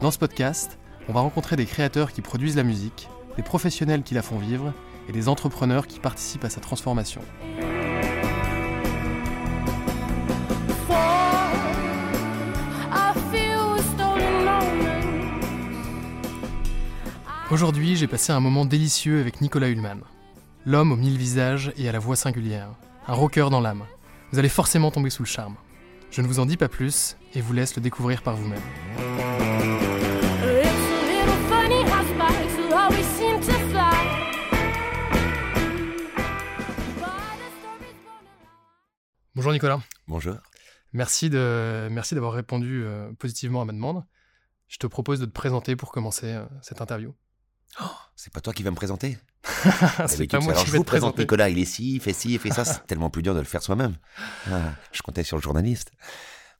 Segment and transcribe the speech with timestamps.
[0.00, 4.14] Dans ce podcast, on va rencontrer des créateurs qui produisent la musique, des professionnels qui
[4.14, 4.72] la font vivre
[5.08, 7.20] et des entrepreneurs qui participent à sa transformation.
[17.50, 20.00] Aujourd'hui, j'ai passé un moment délicieux avec Nicolas Hulman.
[20.66, 22.70] L'homme aux mille visages et à la voix singulière.
[23.06, 23.84] Un rocker dans l'âme.
[24.32, 25.54] Vous allez forcément tomber sous le charme.
[26.10, 29.83] Je ne vous en dis pas plus et vous laisse le découvrir par vous-même.
[39.34, 39.80] Bonjour Nicolas.
[40.06, 40.36] Bonjour.
[40.92, 44.04] Merci de merci d'avoir répondu euh, positivement à ma demande.
[44.68, 47.14] Je te propose de te présenter pour commencer euh, cette interview.
[47.80, 49.18] Oh, c'est pas toi qui vas me présenter
[50.06, 51.22] C'est pas moi Alors, qui je vais vous te présente présenter.
[51.22, 52.64] Nicolas, il est ci, il fait ci, il fait ça.
[52.64, 53.96] C'est tellement plus dur de le faire soi-même.
[54.50, 55.90] Ah, je comptais sur le journaliste.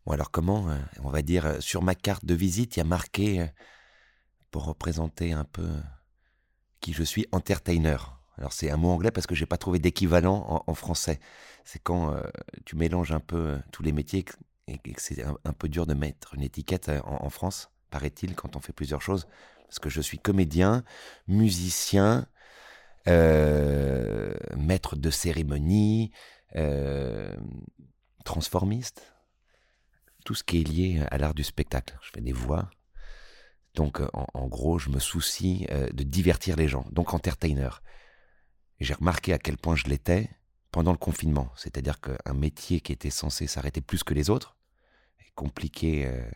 [0.04, 2.82] Bon, alors comment euh, On va dire, euh, sur ma carte de visite, il y
[2.82, 3.46] a marqué, euh,
[4.50, 5.68] pour représenter un peu
[6.80, 8.13] qui je suis, entertainer.
[8.38, 11.20] Alors c'est un mot anglais parce que j'ai pas trouvé d'équivalent en, français.
[11.64, 12.22] C'est quand euh,
[12.64, 14.24] tu mélanges un peu euh, tous les métiers
[14.66, 18.56] et que c'est un, peu dur de mettre une étiquette euh, en, France, paraît-il, quand
[18.56, 19.28] on fait plusieurs choses.
[19.64, 20.84] Parce que je suis comédien,
[21.28, 22.26] musicien,
[23.06, 26.12] maître de cérémonie,
[28.24, 29.14] transformiste,
[30.24, 31.98] tout ce qui est lié à l'art du spectacle.
[32.02, 32.70] Je fais des voix.
[33.74, 36.86] Donc, en, en gros, je me soucie de divertir les gens.
[36.92, 37.82] Donc, entertainer.
[38.80, 40.30] Et j'ai remarqué à quel point je l'étais
[40.70, 41.50] pendant le confinement.
[41.56, 44.56] C'est-à-dire qu'un métier qui était censé s'arrêter plus que les autres,
[45.20, 46.28] est compliqué euh,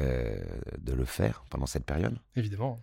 [0.00, 2.80] euh, de le faire pendant cette période Évidemment.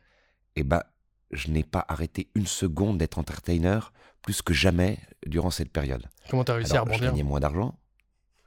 [0.56, 0.84] eh ben,
[1.31, 3.80] je n'ai pas arrêté une seconde d'être entertainer
[4.22, 6.08] plus que jamais durant cette période.
[6.30, 7.80] Comment t'as réussi Alors, à je rebondir gagnais moins d'argent,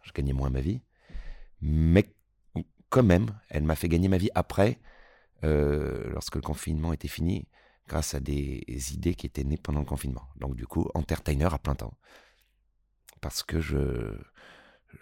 [0.03, 0.81] je gagnais moins ma vie,
[1.61, 2.05] mais
[2.89, 4.79] quand même, elle m'a fait gagner ma vie après,
[5.45, 7.47] euh, lorsque le confinement était fini,
[7.89, 8.63] grâce à des
[8.95, 10.29] idées qui étaient nées pendant le confinement.
[10.37, 11.95] Donc du coup, entertainer à plein temps.
[13.21, 14.17] Parce que je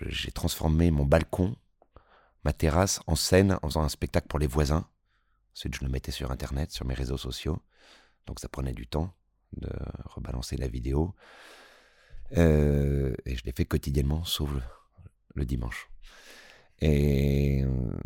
[0.00, 1.56] j'ai transformé mon balcon,
[2.44, 4.88] ma terrasse, en scène en faisant un spectacle pour les voisins.
[5.54, 7.58] Ensuite, je le mettais sur Internet, sur mes réseaux sociaux.
[8.26, 9.14] Donc ça prenait du temps
[9.56, 9.70] de
[10.04, 11.14] rebalancer la vidéo.
[12.36, 14.62] Euh, et je l'ai fait quotidiennement, sauf le,
[15.34, 15.88] le dimanche.
[16.80, 17.96] Et, euh,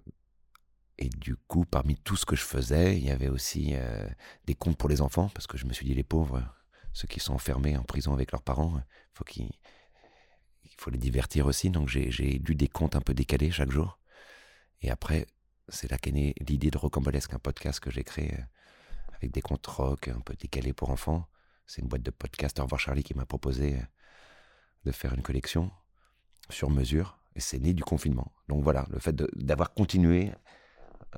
[1.01, 4.07] et du coup, parmi tout ce que je faisais, il y avait aussi euh,
[4.45, 6.43] des comptes pour les enfants, parce que je me suis dit, les pauvres,
[6.93, 8.81] ceux qui sont enfermés en prison avec leurs parents,
[9.15, 11.71] faut il faut les divertir aussi.
[11.71, 13.99] Donc j'ai lu des contes un peu décalés chaque jour.
[14.83, 15.27] Et après,
[15.69, 18.43] c'est là qu'est née l'idée de Rocambolesque, un podcast que j'ai créé euh,
[19.15, 21.27] avec des contes rock un peu décalés pour enfants.
[21.67, 23.83] C'est une boîte de podcast, Au revoir Charlie, qui m'a proposé euh,
[24.85, 25.71] de faire une collection
[26.51, 27.19] sur mesure.
[27.37, 28.33] Et c'est né du confinement.
[28.49, 30.33] Donc voilà, le fait d'avoir continué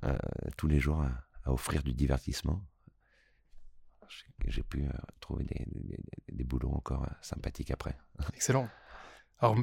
[0.04, 0.16] euh,
[0.56, 1.10] tous les jours à,
[1.44, 2.62] à offrir du divertissement,
[4.48, 7.96] j'ai- pu euh, trouver des, des- des- des boulots encore euh, sympathiques après.
[8.34, 8.68] Excellent.
[9.38, 9.56] Alors,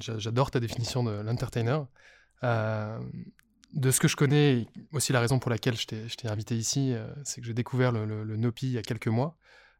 [0.00, 1.80] j'a- j'adore ta définition de l'entertainer.
[2.44, 2.98] Euh,
[3.72, 7.08] de ce que je connais, aussi la raison pour laquelle je t'ai invité ici, euh,
[7.24, 9.36] c'est que j'ai découvert le, le- le Nopi il y a quelques mois.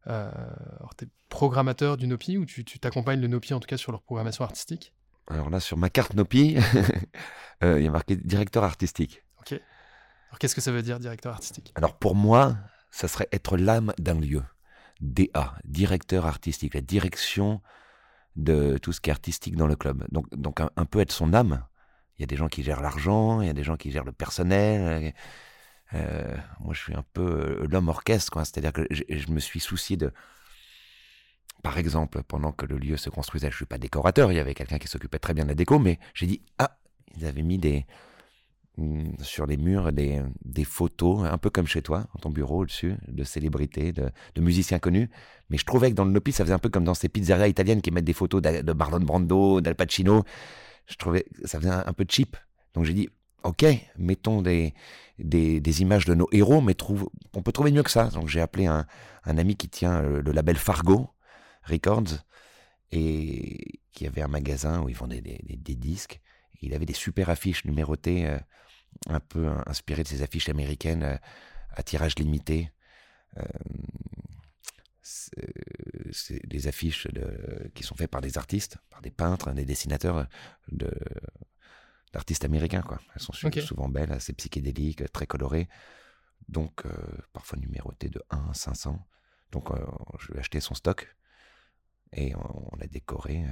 [0.06, 0.30] Euh,
[0.78, 3.92] alors, tu es programmateur du Nopi ou tu t'accompagnes le Nopi en tout cas sur
[3.92, 4.94] leur programmation artistique?
[5.28, 6.56] Alors là, sur ma carte Nopi,
[7.62, 9.24] il y a marqué directeur artistique.
[9.52, 11.72] Alors, qu'est-ce que ça veut dire, directeur artistique?
[11.76, 12.56] Alors pour moi,
[12.90, 14.42] ça serait être l'âme d'un lieu.
[15.00, 17.60] DA, directeur artistique, la direction
[18.34, 20.04] de tout ce qui est artistique dans le club.
[20.10, 21.64] Donc, donc un, peu être son âme.
[22.18, 24.04] Il y a des gens qui gèrent l'argent, il y a des gens qui gèrent
[24.04, 25.12] le personnel.
[25.94, 28.38] Euh, moi, je suis un peu euh, l'homme orchestre.
[28.38, 30.12] C'est-à-dire que je, je me suis soucié de.
[31.62, 34.54] Par exemple, pendant que le lieu se construisait, je suis pas décorateur, il y avait
[34.54, 36.78] quelqu'un qui s'occupait très bien de la déco, mais j'ai dit ah,
[37.16, 37.86] ils avaient mis des
[39.22, 42.94] sur les murs des, des, photos, un peu comme chez toi, dans ton bureau au-dessus,
[43.08, 45.08] de célébrités, de, de, musiciens connus.
[45.48, 47.48] Mais je trouvais que dans le Nopi, ça faisait un peu comme dans ces pizzerias
[47.48, 50.24] italiennes qui mettent des photos de Marlon Brando, d'Al Pacino.
[50.86, 52.36] Je trouvais que ça faisait un, peu cheap.
[52.74, 53.08] Donc j'ai dit,
[53.44, 53.64] ok,
[53.96, 54.74] mettons des,
[55.18, 58.08] des, des, images de nos héros, mais trouve, on peut trouver mieux que ça.
[58.08, 58.86] Donc j'ai appelé un,
[59.24, 61.08] un, ami qui tient le, label Fargo
[61.64, 62.24] Records
[62.92, 66.20] et qui avait un magasin où ils vendaient des, des, des disques
[66.62, 68.38] il avait des super affiches numérotées, euh,
[69.08, 71.16] un peu inspirées de ces affiches américaines euh,
[71.70, 72.70] à tirage limité.
[73.38, 73.42] Euh,
[75.02, 77.06] c'est des affiches
[77.74, 80.26] qui sont faites par des artistes, par des peintres, des dessinateurs
[82.12, 82.82] d'artistes américains.
[82.82, 82.98] Quoi.
[83.14, 85.68] Elles sont souvent belles, assez psychédéliques, très colorées,
[86.48, 86.82] donc
[87.32, 88.98] parfois numérotées de 1 à 500.
[89.52, 89.68] Donc
[90.18, 91.14] je lui ai acheté son stock
[92.12, 93.44] et on, on l'a décoré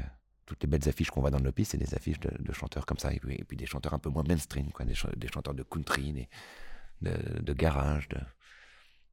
[0.46, 2.98] toutes les belles affiches qu'on voit dans le Lopi, c'est des affiches de, chanteurs comme
[2.98, 6.28] ça, et puis, des chanteurs un peu moins mainstream, quoi, des, chanteurs de country,
[7.00, 8.08] de, garage.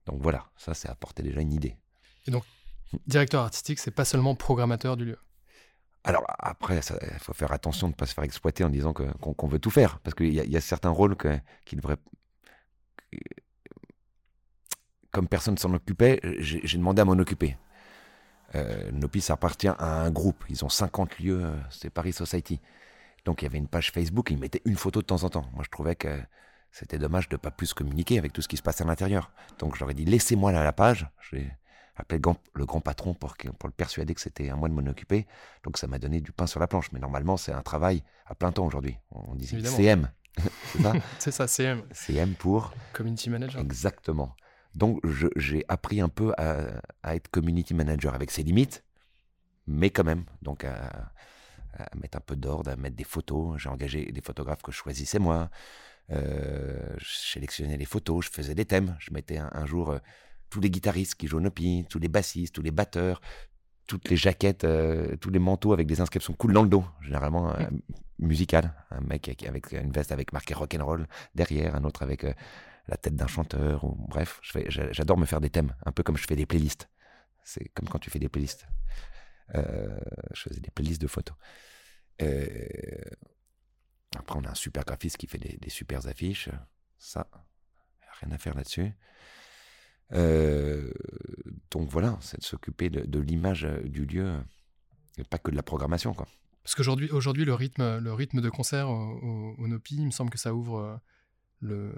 [0.06, 1.78] Donc voilà, ça, c'est apporter déjà une idée.
[2.28, 2.44] Et donc,
[3.08, 5.18] directeur artistique, c'est pas seulement programmateur du lieu
[6.04, 9.48] alors après, il faut faire attention de ne pas se faire exploiter en disant qu'on
[9.48, 11.16] veut tout faire, parce qu'il y, a certains rôles
[11.64, 11.98] qui devraient...
[15.12, 17.56] Comme personne s'en occupait, j'ai demandé à m'en occuper.
[18.56, 20.44] Euh, Nopi, ça appartient à un groupe.
[20.50, 22.60] Ils ont 50 lieux, euh, c'est Paris Society.
[23.26, 25.46] Donc il y avait une page Facebook, ils mettaient une photo de temps en temps.
[25.54, 26.20] Moi je trouvais que
[26.72, 29.32] c'était dommage de ne pas plus communiquer avec tout ce qui se passe à l'intérieur.
[29.60, 31.08] Donc j'aurais dit laissez-moi la page.
[31.30, 31.52] J'ai
[31.96, 32.20] appelé
[32.54, 35.28] le grand, patron pour, pour le persuader que c'était à moi de m'en occuper.
[35.64, 36.92] Donc ça m'a donné du pain sur la planche.
[36.94, 38.98] Mais normalement c'est un travail à plein temps aujourd'hui.
[39.12, 40.10] On dit CM.
[40.72, 40.94] c'est ça?
[41.20, 41.84] C'est ça, CM.
[41.92, 43.62] CM pour Community Manager.
[43.62, 44.36] Exactement.
[44.76, 45.00] Donc
[45.36, 48.84] j'ai appris un peu à, être community manager avec ses limites,
[49.68, 51.12] mais quand même, donc à,
[51.96, 53.60] mettre un peu d'ordre, à mettre des photos.
[53.60, 55.50] J'ai engagé des photographes que je choisissais moi.
[56.12, 58.96] Euh, je sélectionnais les photos, je faisais des thèmes.
[59.00, 60.00] Je mettais un, jour euh,
[60.50, 63.22] tous les guitaristes qui jouent au Nopi, tous les bassistes, tous les batteurs,
[63.88, 67.52] toutes les jaquettes, euh, tous les manteaux avec des inscriptions cool dans le dos, généralement
[67.52, 67.66] euh,
[68.20, 68.74] musical.
[68.92, 72.26] Un mec avec une veste avec marqué rock and roll derrière, un autre avec
[72.88, 76.26] la tête d'un chanteur, ou bref, j'adore me faire des thèmes, un peu comme je
[76.26, 76.90] fais des playlists.
[77.44, 78.68] C'est comme quand tu fais des playlists.
[79.56, 80.00] Euh,
[80.34, 81.36] je faisais des playlists de photos.
[82.22, 82.68] Euh,
[84.18, 86.50] après, on a un super graphiste qui fait des, des super affiches.
[86.98, 87.28] Ça,
[88.22, 88.94] rien à faire là-dessus.
[90.14, 90.92] Euh,
[91.72, 94.40] donc voilà, c'est de s'occuper de, l'image du lieu,
[95.18, 96.14] et pas que de la programmation.
[96.14, 96.28] Quoi.
[96.64, 100.30] Parce qu'aujourd'hui, aujourd'hui, le rythme, le rythme de concert au, au, Nopi, il me semble
[100.30, 101.00] que ça ouvre
[101.62, 101.94] le,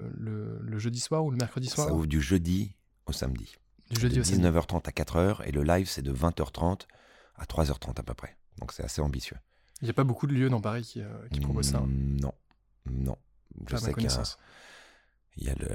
[0.60, 1.88] le, jeudi soir ou le mercredi soir?
[1.88, 2.76] Ça ouvre du jeudi
[3.06, 3.56] au samedi.
[3.90, 6.82] Du jeudi de 19h30 à 4h et le live c'est de 20h30
[7.36, 8.36] à 3h30 à peu près.
[8.58, 9.36] Donc c'est assez ambitieux.
[9.80, 11.80] Il n'y a pas beaucoup de lieux dans Paris qui, euh, qui proposent ça.
[11.80, 12.34] Mm, non,
[12.86, 13.16] non.
[13.68, 14.36] Je sais qu'il y a,
[15.36, 15.68] il y a le,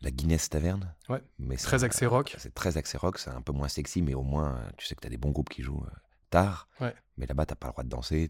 [0.00, 0.94] la Guinness Taverne.
[1.08, 1.22] Ouais.
[1.38, 2.34] Mais très axé rock.
[2.38, 5.00] C'est très axé rock, c'est un peu moins sexy, mais au moins tu sais que
[5.00, 5.96] tu as des bons groupes qui jouent euh,
[6.34, 6.68] tard.
[6.80, 6.94] Ouais.
[7.16, 8.28] Mais là-bas, t'as pas le droit de danser.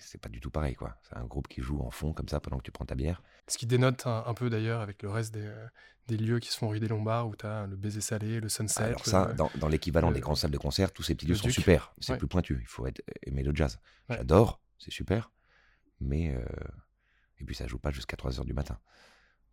[0.00, 0.96] C'est pas du tout pareil, quoi.
[1.02, 3.22] C'est un groupe qui joue en fond comme ça pendant que tu prends ta bière.
[3.48, 5.66] Ce qui dénote un, peu d'ailleurs avec le reste des, euh,
[6.06, 8.82] des, lieux qui se font rue des Lombards où t'as le baiser salé, le sunset.
[8.82, 11.48] Alors ça, dans, dans l'équivalent des grandes salles de concert, tous ces petits lieux sont
[11.48, 11.94] super.
[11.98, 12.58] C'est plus pointu.
[12.60, 13.80] Il faut être, aimer le jazz.
[14.10, 15.30] J'adore, c'est super.
[16.00, 16.44] Mais euh,
[17.40, 18.78] et puis ça joue pas jusqu'à 3 heures du matin.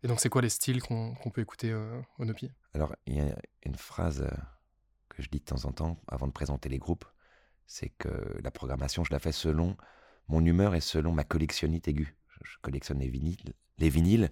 [0.02, 2.50] Et donc c'est quoi les styles qu'on peut écouter euh, au Nopi?
[2.74, 4.28] Alors il y a une phrase
[5.08, 7.06] que je dis de temps en temps avant de présenter les groupes
[7.66, 9.76] c'est que la programmation, je la fais selon
[10.28, 12.16] mon humeur et selon ma collectionnite aiguë.
[12.42, 14.30] Je, collectionne les vinyles, les vinyles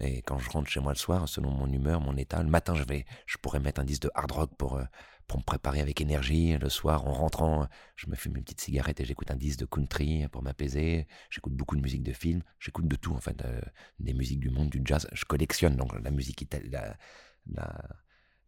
[0.00, 2.74] et, quand je rentre chez moi le soir, selon mon humeur, mon état, le matin,
[2.74, 4.84] je vais, je pourrais mettre un disque de hard rock pour, euh,
[5.28, 6.56] pour me préparer avec énergie.
[6.58, 9.66] Le soir, en rentrant, je me fume une petite cigarette et j'écoute un disque de
[9.66, 11.06] country pour m'apaiser.
[11.30, 12.42] J'écoute beaucoup de musique de film.
[12.58, 13.60] J'écoute de tout, en fait, euh,
[14.00, 15.06] des musiques du monde, du jazz.
[15.12, 16.96] Je collectionne donc la musique italienne, la,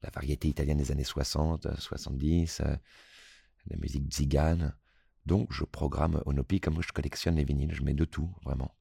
[0.03, 2.63] la, variété italienne des années 60, 70
[3.67, 4.75] la musique zigane.
[5.27, 8.75] Donc je programme Onopi comme je collectionne les vinyles, je mets de tout, vraiment.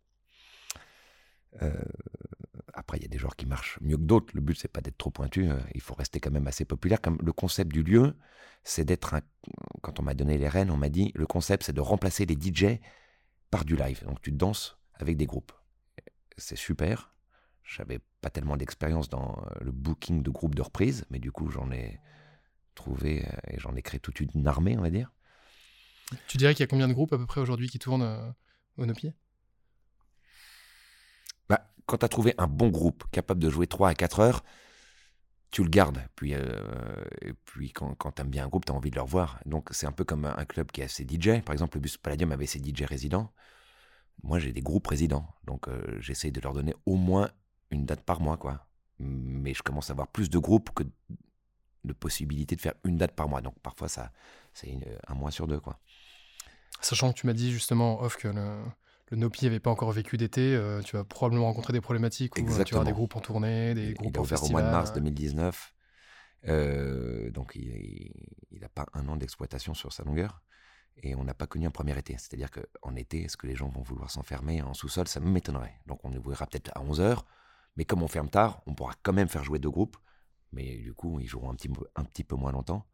[1.62, 1.74] Euh,
[2.74, 4.32] après, il y a des genres qui marchent mieux que d'autres.
[4.34, 5.50] Le but, c'est pas d'être trop pointu.
[5.50, 7.02] Euh, il faut rester quand même assez populaire.
[7.02, 8.16] Comme le concept du lieu,
[8.64, 9.22] c'est d'être un...
[9.82, 12.36] Quand on m'a donné les rênes, on m'a dit le concept, c'est de remplacer les
[12.36, 12.80] DJ
[13.50, 14.04] par du live.
[14.06, 15.54] Donc tu danses avec des groupes.
[16.38, 17.16] C'est super.
[17.64, 21.72] J'avais pas tellement d'expérience dans le booking de groupes de reprise, mais du coup, j'en
[21.72, 22.00] ai
[22.78, 25.12] trouvé euh, et j'en ai créé toute une armée, on va dire.
[26.28, 28.32] Tu dirais qu'il y a combien de groupes à peu près aujourd'hui qui tournent euh,
[28.78, 29.14] au Nopier?
[31.50, 34.44] Bah, Quand tu as trouvé un bon groupe capable de jouer 3 à 4 heures,
[35.52, 36.02] tu le gardes.
[36.16, 38.96] Puis, euh, et puis quand, quand tu aimes bien un groupe, tu as envie de
[38.96, 39.40] le revoir.
[39.46, 41.42] Donc c'est un peu comme un club qui a ses DJ.
[41.44, 43.34] Par exemple, le Bus Palladium avait ses DJ résidents.
[44.24, 47.30] moi j'ai des groupes présidents, donc euh, j'essaye de leur donner au moins
[47.72, 48.68] une date par mois, quoi.
[49.00, 50.84] Mais je commence à avoir plus de groupes que
[51.88, 53.42] de possibilités de faire une date par mois.
[53.42, 54.12] Donc parfois ça,
[54.54, 54.78] c'est
[55.08, 55.80] un mois sur deux, quoi.
[56.82, 58.64] Sachant que tu m'as dit justement off que le,
[59.10, 62.48] le Nopi n'avait pas encore vécu d'été, euh, tu vas probablement rencontrer des problématiques où
[62.48, 64.70] euh, tu auras des groupes en tournée, des groupes il a ouvert au mois de
[64.70, 65.74] mars 2019.
[67.32, 68.12] donc il
[68.62, 70.42] n'a pas un an d'exploitation sur sa longueur.
[71.04, 72.14] Et on n'a pas connu un premier été.
[72.18, 75.08] C'est-à-dire qu'en été, est-ce que les gens vont vouloir s'enfermer en sous-sol?
[75.08, 75.80] Ça m'étonnerait.
[75.86, 77.20] Donc on ouvrira peut-être à 11h.
[77.76, 79.98] Mais comme on ferme tard, on pourra quand même faire jouer deux groupes.
[80.52, 82.88] Mais du coup, ils joueront un petit, un petit peu moins longtemps.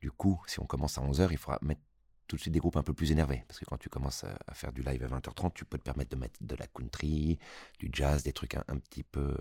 [0.00, 1.80] Du coup, si on commence à 11h, il faudra mettre
[2.28, 3.44] tout de suite des groupes un peu plus énervés.
[3.48, 6.10] Parce que quand tu commences à, faire du live à 20h30, tu peux te permettre
[6.10, 7.38] de mettre de la country,
[7.78, 9.34] du jazz, des trucs un, petit peu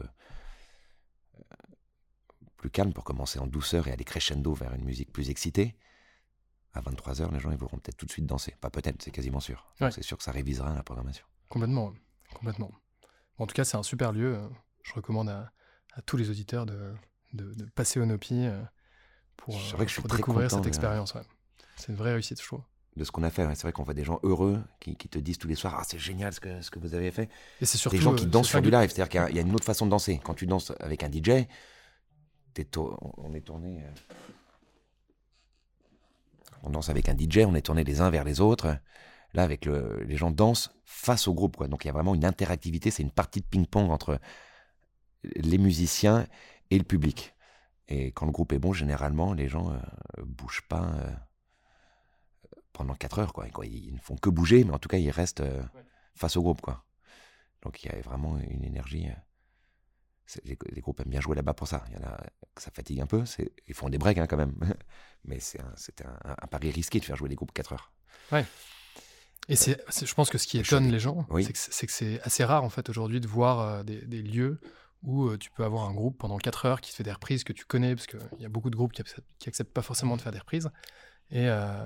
[1.39, 1.43] euh,
[2.57, 5.75] plus calmes pour commencer en douceur et aller crescendo vers une musique plus excitée
[6.77, 8.55] à 23h, les gens ils voudront peut-être tout de suite danser.
[8.61, 9.67] Pas peut-être, c'est quasiment sûr.
[9.79, 11.25] C'est sûr que ça révisera la programmation.
[11.49, 11.93] Complètement,
[12.33, 12.71] complètement.
[13.37, 14.39] en tout cas, c'est un super lieu.
[14.83, 15.51] Je recommande à,
[16.05, 16.93] tous les auditeurs de,
[17.33, 18.61] de, passer au Nopi euh,
[19.35, 21.13] pour, vrai que je pour découvrir cette expérience.
[21.75, 22.61] C'est une vraie réussite, je trouve.
[22.95, 25.37] De ce qu'on a fait, c'est vrai qu'on voit des gens heureux qui, te disent
[25.37, 27.29] tous les soirs Ah, c'est génial ce que, ce que vous avez fait.
[27.61, 27.95] Et c'est surtout.
[27.95, 29.85] Des gens qui euh, dansent sur du live, c'est-à-dire qu'il y, a une autre façon
[29.85, 30.19] de danser.
[30.23, 31.45] Quand tu danses avec un DJ,
[33.17, 33.83] on est tourné
[36.63, 38.77] on danse avec un DJ, on est tourné les uns vers les autres.
[39.33, 41.57] Là, avec le, les gens dansent face au groupe.
[41.57, 41.67] Quoi.
[41.67, 44.19] Donc il y a vraiment une interactivité, c'est une partie de ping-pong entre
[45.35, 46.25] les musiciens
[46.69, 47.35] et le public.
[47.87, 51.11] Et quand le groupe est bon, généralement, les gens ne euh, bougent pas euh,
[52.73, 53.33] pendant 4 heures.
[53.33, 53.47] Quoi.
[53.65, 55.63] Ils ne font que bouger, mais en tout cas, ils restent euh,
[56.15, 56.61] face au groupe.
[56.61, 56.83] Quoi.
[57.61, 59.07] Donc il y a vraiment une énergie
[60.43, 61.83] les, groupes aiment bien jouer là-bas pour ça.
[61.89, 62.19] Il y en a
[62.57, 63.23] ça fatigue un peu.
[63.67, 64.55] Ils font des breaks hein, quand même.
[65.25, 67.91] Mais c'est un, un, pari risqué de faire jouer des groupes 4 heures.
[68.31, 68.45] Ouais.
[69.49, 71.25] Et c'est, je pense que ce qui étonne les gens,
[71.69, 74.59] c'est que c'est assez rare en fait aujourd'hui de voir euh, des, des, lieux
[75.03, 77.53] où euh, tu peux avoir un groupe pendant 4 heures qui fait des reprises que
[77.53, 79.03] tu connais, parce qu'il y a beaucoup de groupes qui,
[79.39, 80.69] qui acceptent pas forcément de faire des reprises.
[81.33, 81.85] Euh,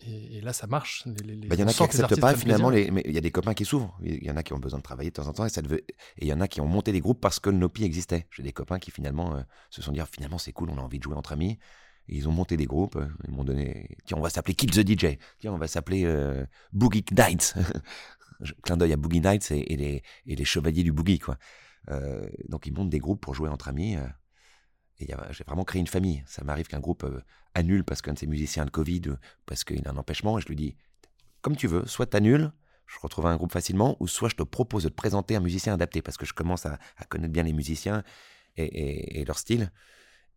[0.00, 1.04] et, et, là, ça marche.
[1.06, 3.30] Il bah, y en a qui n'acceptent pas finalement, les, mais il y a des
[3.30, 3.94] copains qui s'ouvrent.
[4.02, 5.60] Il y en a qui ont besoin de travailler de temps en temps et ça
[5.60, 5.84] et
[6.18, 8.26] il y en a qui ont monté des groupes parce que le Nopi existait.
[8.30, 10.80] J'ai des copains qui finalement euh, se sont dit ah, finalement c'est cool, on a
[10.80, 11.58] envie de jouer entre amis.
[12.08, 12.96] ils ont monté des groupes.
[12.96, 15.18] Euh, ils m'ont donné tiens on va s'appeler Keep the DJ.
[15.38, 16.06] Tiens on va s'appeler
[16.72, 17.54] Boogie Nights.
[18.62, 21.36] Clin d'œil à Boogie Nights et, les, et les chevaliers du boogie quoi.
[22.48, 23.96] Donc ils montent des groupes pour jouer entre amis.
[25.00, 26.22] Et j'ai vraiment créé une famille.
[26.26, 27.20] Ça m'arrive qu'un groupe euh,
[27.54, 29.02] annule parce qu'un de ses musiciens a le Covid,
[29.46, 30.76] parce qu'il a un empêchement, et je lui dis,
[31.40, 32.52] comme tu veux, soit t'annules,
[32.86, 35.74] je retrouve un groupe facilement, ou soit je te propose de te présenter un musicien
[35.74, 38.02] adapté, parce que je commence à, connaître bien les musiciens
[38.56, 39.70] et, leur style.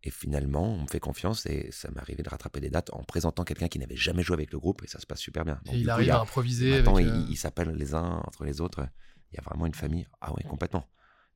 [0.04, 3.04] Et finalement, on me fait confiance et ça m'est arrivé de rattraper des dates en
[3.04, 5.60] présentant quelqu'un qui n'avait jamais joué avec le groupe et ça se passe super bien.
[5.70, 6.82] et il arrive à improviser.
[6.84, 8.84] Euh, ils s'appellent les uns entre les autres.
[9.32, 10.08] Il y a vraiment une famille.
[10.20, 10.88] Ah oui, complètement.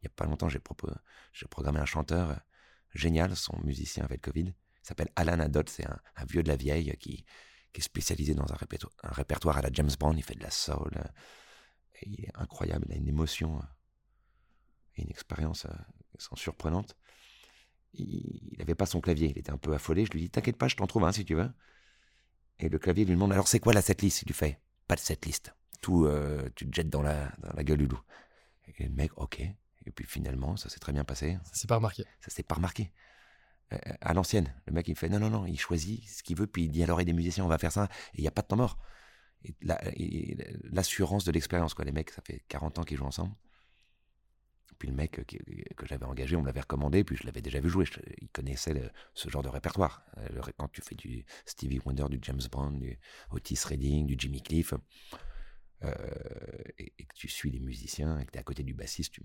[0.07, 0.61] Il n'y a pas longtemps, j'ai
[1.49, 2.41] programmé un chanteur
[2.95, 4.49] génial, son musicien avec le Covid.
[4.51, 7.25] Il s'appelle Alan Adott, c'est un, vieux de la vieille qui,
[7.75, 8.57] est spécialisé dans un
[9.03, 10.15] répertoire, à la James Bond.
[10.17, 10.93] Il fait de la soul.
[10.97, 11.09] Euh,
[12.03, 13.63] il est incroyable, il a une émotion euh,
[14.95, 16.97] et une expérience euh, surprenante.
[17.93, 20.07] Il n'avait pas son clavier, il était un peu affolé.
[20.07, 21.51] Je lui dis T'inquiète pas, je t'en trouve un si tu veux.
[22.61, 24.23] Et le clavier lui demande Alors c'est quoi la setlist?
[24.23, 25.53] Il lui fait Pas de setlist.
[25.81, 26.09] Tout,
[26.55, 28.01] tu te jettes dans la, dans la gueule du loup.
[28.67, 29.43] Et le mec, ok.
[29.87, 31.39] Et puis finalement, ça s'est très bien passé.
[31.45, 32.05] Ça s'est pas remarqué.
[32.21, 32.93] Ça s'est pas remarqué.
[33.73, 36.47] Euh, à l'ancienne, le mec il fait non, non, non, il choisit ce qu'il veut,
[36.47, 38.31] puis il dit à l'oreille des musiciens, on va faire ça, et il n'y a
[38.31, 38.79] pas de temps mort.
[40.71, 41.85] L'assurance de l'expérience, quoi.
[41.85, 43.35] Les mecs, ça fait 40 ans qu'ils jouent ensemble.
[44.79, 47.69] Puis le mec que, j'avais engagé, on me l'avait recommandé, puis je l'avais déjà vu
[47.69, 47.87] jouer.
[48.21, 48.75] il connaissait
[49.15, 50.05] ce genre de répertoire.
[50.19, 52.99] Euh, quand tu fais du Stevie Wonder, du James Brown, du
[53.31, 54.75] Otis Redding, du Jimmy Cliff,
[55.85, 55.95] euh,
[56.79, 59.23] et, que tu suis les musiciens, et que tu es à côté du bassiste, tu,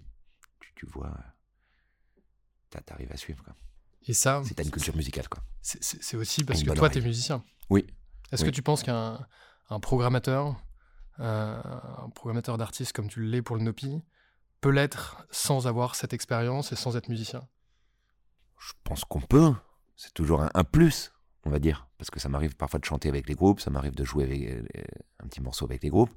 [0.82, 1.16] tu, vois,
[2.86, 3.44] t'arrives à suivre.
[3.44, 3.54] Quoi.
[4.08, 5.30] Et ça, c'est une culture musicale.
[5.30, 5.44] quoi.
[5.62, 7.44] C'est aussi parce que toi, tu es musicien.
[7.70, 7.86] Oui.
[8.32, 9.20] Est-ce que tu penses qu'un
[9.70, 10.62] un programmateur,
[11.20, 11.62] euh,
[11.98, 14.02] un programmateur d'artistes comme tu l'es pour le Nopi,
[14.60, 17.48] peut l'être sans avoir cette expérience et sans être musicien?
[18.60, 19.54] Je pense qu'on peut.
[19.96, 21.14] C'est toujours un, plus,
[21.46, 21.88] on va dire.
[22.00, 24.42] Parce que ça m'arrive parfois de chanter avec les groupes, ça m'arrive de jouer avec,
[24.42, 24.84] euh,
[25.20, 26.12] un petit morceau avec les groupes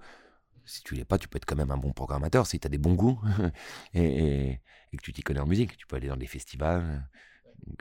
[0.66, 2.71] si tu l'es pas, tu peux être quand même un bon programmateur si tu as
[2.71, 3.21] des bons goûts
[3.94, 4.61] et,
[4.92, 5.76] que tu t'y connais en musique.
[5.76, 7.09] Tu peux aller dans des festivals,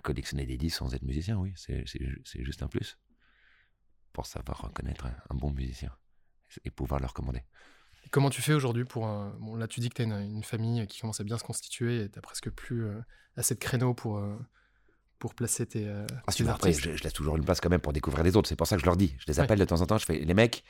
[0.01, 2.97] collectionner des disques sans être musicien, oui, c'est juste un plus
[4.13, 5.91] pour savoir reconnaître un, bon musicien
[6.63, 7.41] et pouvoir le recommander.
[8.11, 9.07] comment tu fais aujourd'hui pour.
[9.39, 12.03] bon, là, tu dis que tu as une, famille qui commence à bien se constituer
[12.03, 13.01] et tu presque plus euh,
[13.35, 14.17] assez de créneaux pour.
[14.17, 14.37] Euh,
[15.23, 18.25] pour placer tes, euh, ah, Après, je, laisse toujours une place quand même pour découvrir
[18.25, 18.49] les autres.
[18.49, 19.15] C'est pour ça que je leur dis.
[19.19, 19.97] Je les appelle de temps en temps.
[19.97, 20.65] Je fais les mecs,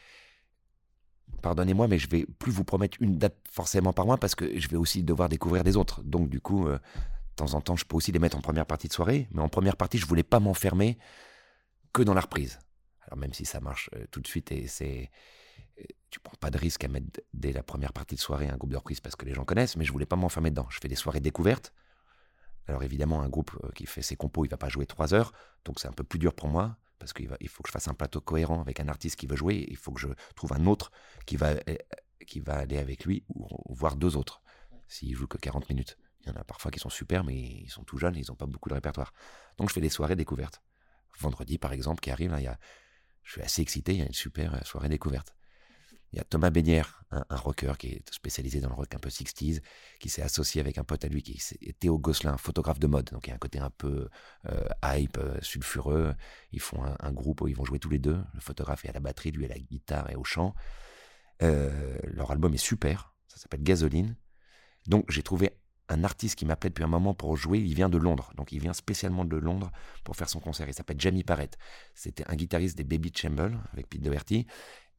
[1.43, 4.67] pardonnez-moi, mais je vais plus vous promettre une date forcément par mois parce que je
[4.69, 6.01] vais aussi devoir découvrir des autres.
[6.01, 8.65] Donc du coup, euh, de temps en temps, je peux aussi les mettre en première
[8.65, 10.97] partie de soirée, mais en première partie, je voulais pas m'enfermer
[11.91, 12.57] que dans la reprise.
[13.01, 15.11] Alors même si ça marche euh, tout de suite et c'est
[15.79, 18.55] euh, tu prends pas de risque à mettre dès la première partie de soirée un
[18.55, 20.67] groupe de reprise parce que les gens connaissent, mais je voulais pas m'enfermer dedans.
[20.69, 21.73] Je fais des soirées découvertes.
[22.67, 25.33] Alors évidemment, un groupe qui fait ses compos, il va pas jouer trois heures,
[25.65, 27.89] donc c'est un peu plus dur pour moi parce qu'il il faut que je fasse
[27.89, 29.67] un plateau cohérent avec un artiste qui veut jouer.
[29.69, 30.07] Il faut que je
[30.37, 30.89] trouve un autre
[31.25, 31.77] qui va, eh,
[32.47, 33.45] aller avec lui ou,
[33.75, 34.41] voir deux autres
[34.87, 35.97] s'il joue que 40 minutes.
[36.21, 38.35] Il y en a parfois qui sont super, mais ils sont tout jeunes, ils n'ont
[38.35, 39.11] pas beaucoup de répertoire.
[39.57, 40.63] Donc je fais des soirées découvertes.
[41.19, 42.57] Vendredi, par exemple, qui arrive, là,
[43.23, 45.35] je suis assez excité, il y a une super euh, soirée découverte.
[46.13, 49.09] Il y a Thomas Bénière, un, rocker qui est spécialisé dans le rock un peu
[49.09, 49.61] 60s,
[49.99, 53.09] qui s'est associé avec un pote à lui qui est Théo Gosselin, photographe de mode.
[53.11, 54.09] Donc il y a un côté un peu
[54.47, 56.13] euh, hype, euh, sulfureux.
[56.51, 58.21] Ils font un, groupe où ils vont jouer tous les deux.
[58.35, 60.53] Le photographe est à la batterie, lui à la guitare et au chant.
[61.41, 63.15] Euh, leur album est super.
[63.27, 64.15] Ça s'appelle Gasoline.
[64.85, 65.57] Donc j'ai trouvé
[65.89, 67.57] un artiste qui m'appelait depuis un moment pour jouer.
[67.57, 68.31] Il vient de Londres.
[68.35, 69.71] Donc il vient spécialement de Londres
[70.03, 70.67] pour faire son concert.
[70.67, 71.57] Il s'appelle Jamie Parrett.
[71.95, 74.45] C'était un guitariste des Baby Chamber avec Pete Doherty.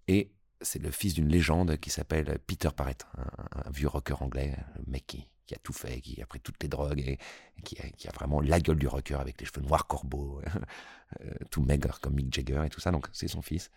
[0.09, 0.33] Et
[0.64, 5.06] c'est le fils d'une légende qui s'appelle Peter Parrett, un, vieux rocker anglais, le mec
[5.06, 7.18] qui, a tout fait, qui a pris toutes les drogues et,
[7.62, 10.40] qui, a, vraiment la gueule du rocker avec les cheveux noirs corbeaux,
[11.21, 12.90] euh, tout maigre comme Mick Jagger et tout ça.
[12.90, 13.71] Donc c'est son fils.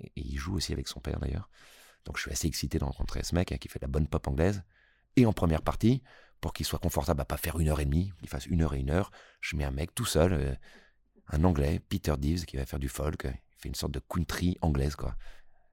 [0.00, 1.48] Et, il joue aussi avec son père d'ailleurs.
[2.04, 4.08] Donc je suis assez excité de rencontrer ce mec hein, qui fait de la bonne
[4.08, 4.62] pop anglaise.
[5.16, 6.02] Et en première partie,
[6.40, 8.74] pour qu'il soit confortable à pas faire une heure et demie, qu'il fasse une heure
[8.74, 10.54] et une heure, je mets un mec tout seul, euh,
[11.28, 13.24] un anglais, Peter Deves, qui va faire du folk.
[13.24, 15.16] Il fait une sorte de country anglaise, quoi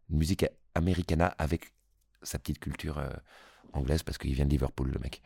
[0.10, 0.46] une musique
[0.76, 1.74] americana avec
[2.24, 3.10] sa petite culture euh,
[3.74, 5.22] anglaise parce qu'il vient de Liverpool, le mec.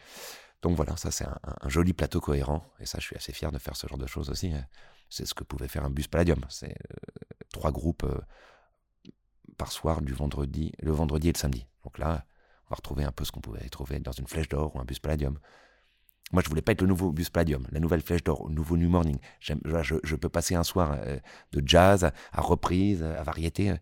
[0.61, 3.59] Donc voilà, ça c'est un, joli plateau cohérent et ça je suis assez fier de
[3.59, 4.51] faire ce genre de choses aussi.
[4.51, 4.65] Hein.
[5.09, 6.43] C'est ce que pouvait faire un bus Palladium.
[6.49, 6.95] C'est euh,
[7.53, 8.19] trois groupes euh,
[9.57, 11.67] par soir du vendredi, le vendredi et le samedi.
[11.83, 12.25] Donc là,
[12.65, 14.85] on va retrouver un peu ce qu'on pouvait trouver dans une flèche d'or ou un
[14.85, 15.39] bus Palladium.
[16.33, 18.75] Moi, je voulais pas être le nouveau bus Palladium, la nouvelle flèche d'or, le nouveau
[18.75, 19.17] New Morning.
[19.39, 19.53] Je,
[20.03, 20.97] je, peux passer un soir
[21.53, 23.73] de jazz à reprise, à variété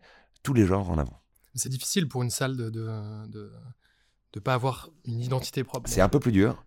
[0.45, 1.21] tous les genres en avant.
[1.55, 3.51] C'est difficile pour une salle de ne de,
[4.33, 5.89] de, pas avoir une identité propre.
[5.89, 6.63] C'est un peu plus dur.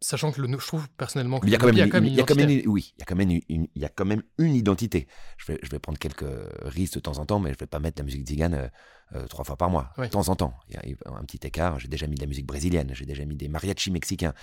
[0.00, 2.24] Sachant que le, je trouve personnellement qu'il y a quand même, une, il y a
[2.24, 4.54] quand même oui, il y a quand même une, il y a quand même une
[4.54, 5.08] identité.
[5.38, 6.24] Je vais, je vais prendre quelques
[6.62, 8.68] risques de temps en temps, mais je vais pas mettre la musique zigane euh,
[9.16, 9.92] euh, trois fois par mois.
[9.98, 11.80] De temps en temps, il y a un petit écart.
[11.80, 14.34] J'ai déjà mis de la musique brésilienne, j'ai déjà mis des mariachis mexicains.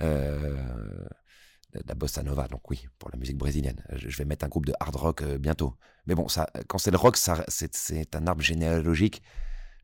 [0.00, 0.56] Euh,
[1.72, 3.82] la bossa nova, donc oui, pour la musique brésilienne.
[3.92, 5.76] Je vais mettre un groupe de hard rock euh, bientôt.
[6.06, 9.22] Mais bon, ça, quand c'est le rock, ça, c'est, un arbre généalogique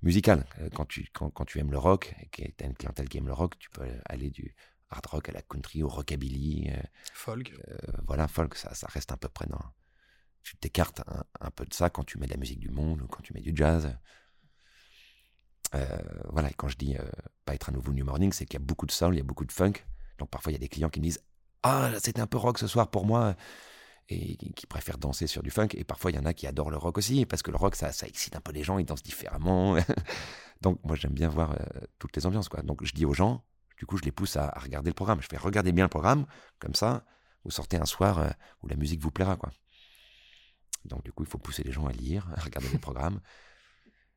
[0.02, 0.46] musical.
[0.60, 3.08] Euh, quand tu, quand, quand tu aimes le rock, et que tu as une clientèle
[3.08, 4.54] qui aime le rock, tu peux aller du
[4.90, 6.70] hard rock à la country, au rockabilly.
[6.70, 6.80] Euh,
[7.12, 7.52] folk.
[8.06, 9.60] voilà, folk, ça, ça reste à peu près dans...
[10.42, 11.00] Tu t'écartes
[11.40, 13.32] un, peu de ça quand tu mets de la musique du monde ou quand tu
[13.32, 13.96] mets du jazz.
[16.28, 16.96] voilà, et quand je dis
[17.46, 19.20] pas être un nouveau New Morning, c'est qu'il y a beaucoup de soul, il y
[19.22, 19.72] a beaucoup de funk.
[20.18, 21.24] Donc parfois, il y a des clients qui me disent
[21.64, 23.34] ah, c'était un peu rock ce soir pour moi
[24.10, 25.68] et qui préfèrent danser sur du funk.
[25.72, 27.74] Et parfois, il y en a qui adorent le rock aussi, parce que le rock,
[27.74, 29.76] ça, excite un peu les gens, ils dansent différemment.
[30.60, 31.64] Donc, moi, j'aime bien voir euh,
[31.98, 32.50] toutes les ambiances.
[32.50, 32.62] Quoi.
[32.62, 33.44] Donc, je dis aux gens,
[33.78, 35.22] du coup, je les pousse à, regarder le programme.
[35.22, 36.26] Je fais regarder bien le programme,
[36.58, 37.06] comme ça,
[37.44, 38.28] vous sortez un soir euh,
[38.62, 39.36] où la musique vous plaira.
[39.36, 39.50] Quoi.
[40.84, 43.20] Donc, du coup, il faut pousser les gens à lire, à regarder les programmes.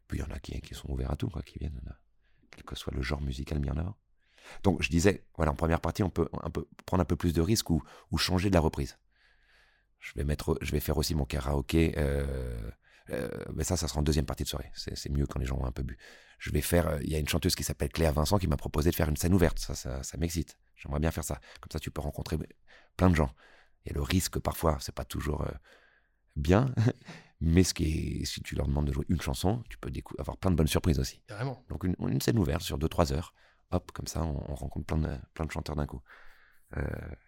[0.09, 1.81] Puis, il y en a qui, qui sont ouverts à tout, quoi, qui viennent,
[2.51, 3.95] quel que soit le genre musical mis en avant.
[4.63, 7.33] Donc je disais, voilà, en première partie, on peut, un peu, prendre un peu plus
[7.33, 7.81] de risques ou,
[8.17, 8.97] changer de la reprise.
[9.99, 11.95] Je vais, mettre, je vais faire aussi mon karaoké.
[11.97, 12.69] Euh,
[13.09, 14.71] euh, mais ça, ça sera en deuxième partie de soirée.
[14.73, 15.97] C'est mieux quand les gens ont un peu bu.
[16.39, 16.87] Je vais faire.
[16.87, 19.09] Euh, il y a une chanteuse qui s'appelle Claire Vincent qui m'a proposé de faire
[19.09, 19.59] une scène ouverte.
[19.59, 20.57] Ça, ça, m'excite.
[20.75, 21.39] J'aimerais bien faire ça.
[21.61, 22.37] Comme ça, tu peux rencontrer
[22.95, 23.33] plein de gens.
[23.85, 25.47] Il y a le risque parfois, c'est pas toujours
[26.37, 26.73] bien,
[27.41, 30.37] mais ce qui est, si tu leur demandes de jouer une chanson, tu peux avoir
[30.37, 31.21] plein de bonnes surprises aussi.
[31.27, 31.63] Carrément.
[31.69, 33.33] Donc une, une scène ouverte sur 2-3 heures
[33.71, 36.01] hop, comme ça, on, rencontre plein de, chanteurs d'un coup.
[36.75, 36.83] Euh,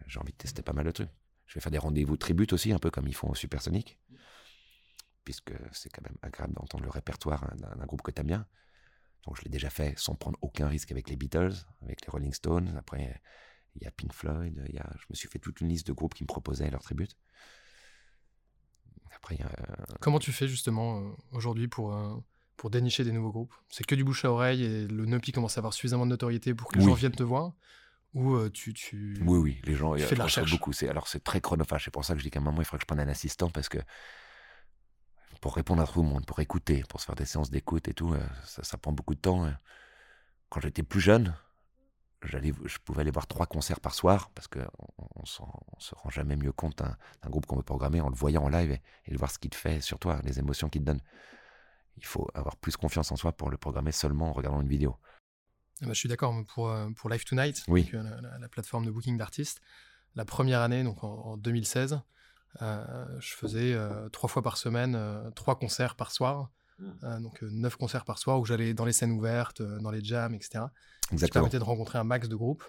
[0.08, 1.10] j'ai envie de tester pas mal de trucs.
[1.46, 3.98] Je vais faire des rendez-vous tributes aussi, un peu comme ils font au Supersonic,
[5.24, 8.48] puisque c'est quand même agréable d'entendre le répertoire d'un groupe que tu aimes bien.
[9.26, 12.34] Donc je l'ai déjà fait sans prendre aucun risque avec les Beatles, avec les Rolling
[12.34, 12.76] Stones.
[12.78, 13.22] Après,
[13.76, 14.64] il y a Pink Floyd.
[14.72, 14.90] Y a...
[14.98, 17.18] Je me suis fait toute une liste de groupes qui me proposaient leurs tributes.
[19.16, 19.38] Après,
[20.00, 22.16] Comment tu fais justement euh, aujourd'hui pour, euh,
[22.60, 25.58] pour dénicher des nouveaux groupes C'est que du bouche à oreille et le Nopi commence
[25.58, 27.54] à avoir suffisamment de notoriété pour que les gens viennent te voir
[28.14, 30.52] ou euh, tu, tu, Oui, oui, les gens fais de la recherche.
[30.52, 30.74] beaucoup.
[30.74, 31.86] C'est, alors c'est très chronophage.
[31.86, 33.08] C'est pour ça que je dis qu'à un moment, il faudrait que je prenne un
[33.08, 33.78] assistant parce que
[35.40, 37.94] pour répondre à tout le monde, pour écouter, pour se faire des séances d'écoute et
[37.94, 39.46] tout, euh, ça, prend beaucoup de temps.
[39.46, 39.56] Hein.
[40.50, 41.34] Quand j'étais plus jeune,
[42.24, 44.68] j'allais, je pouvais aller voir trois concerts par soir parce qu'on
[45.16, 46.98] on, se rend jamais mieux compte d'un,
[47.30, 49.52] groupe qu'on veut programmer en le voyant en live et, et de voir ce qu'il
[49.52, 51.02] te fait sur toi, les émotions qu'il te donne
[52.00, 54.96] Il faut avoir plus confiance en soi pour le programmer seulement en regardant une vidéo.
[55.82, 57.90] Ah bah, je suis d'accord pour, pour Live Tonight, oui.
[57.94, 59.62] la, plateforme de booking d'artistes.
[60.16, 62.02] La première année, donc en, 2016,
[62.60, 63.78] je faisais
[64.12, 65.00] trois fois par semaine,
[65.36, 66.50] trois concerts par soir.
[66.80, 67.22] Mmh.
[67.22, 70.64] donc neuf concerts par soir où j'allais dans les scènes ouvertes, dans les jams, etc.
[71.12, 71.18] Exactement.
[71.20, 72.64] Ça permettait de rencontrer un max de groupes.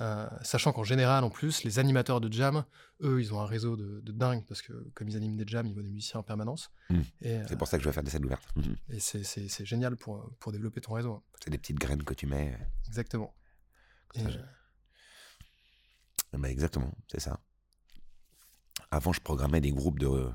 [0.00, 2.64] Euh, sachant qu'en général, en plus, les animateurs de jam,
[3.02, 5.74] eux, ils ont un réseau de, dingue parce que comme ils animent des jams, ils
[5.74, 6.70] voient des musiciens en permanence.
[6.90, 7.00] Mmh.
[7.20, 8.48] c'est pour ça que je vais faire des scènes ouvertes.
[8.56, 8.74] Mmh.
[8.90, 11.22] Et c'est génial pour, pour développer ton réseau.
[11.42, 12.58] C'est des petites graines que tu mets.
[12.86, 13.34] Exactement.
[16.32, 17.38] Bah, exactement, c'est ça.
[18.90, 20.30] Avant, je programmais des groupes de,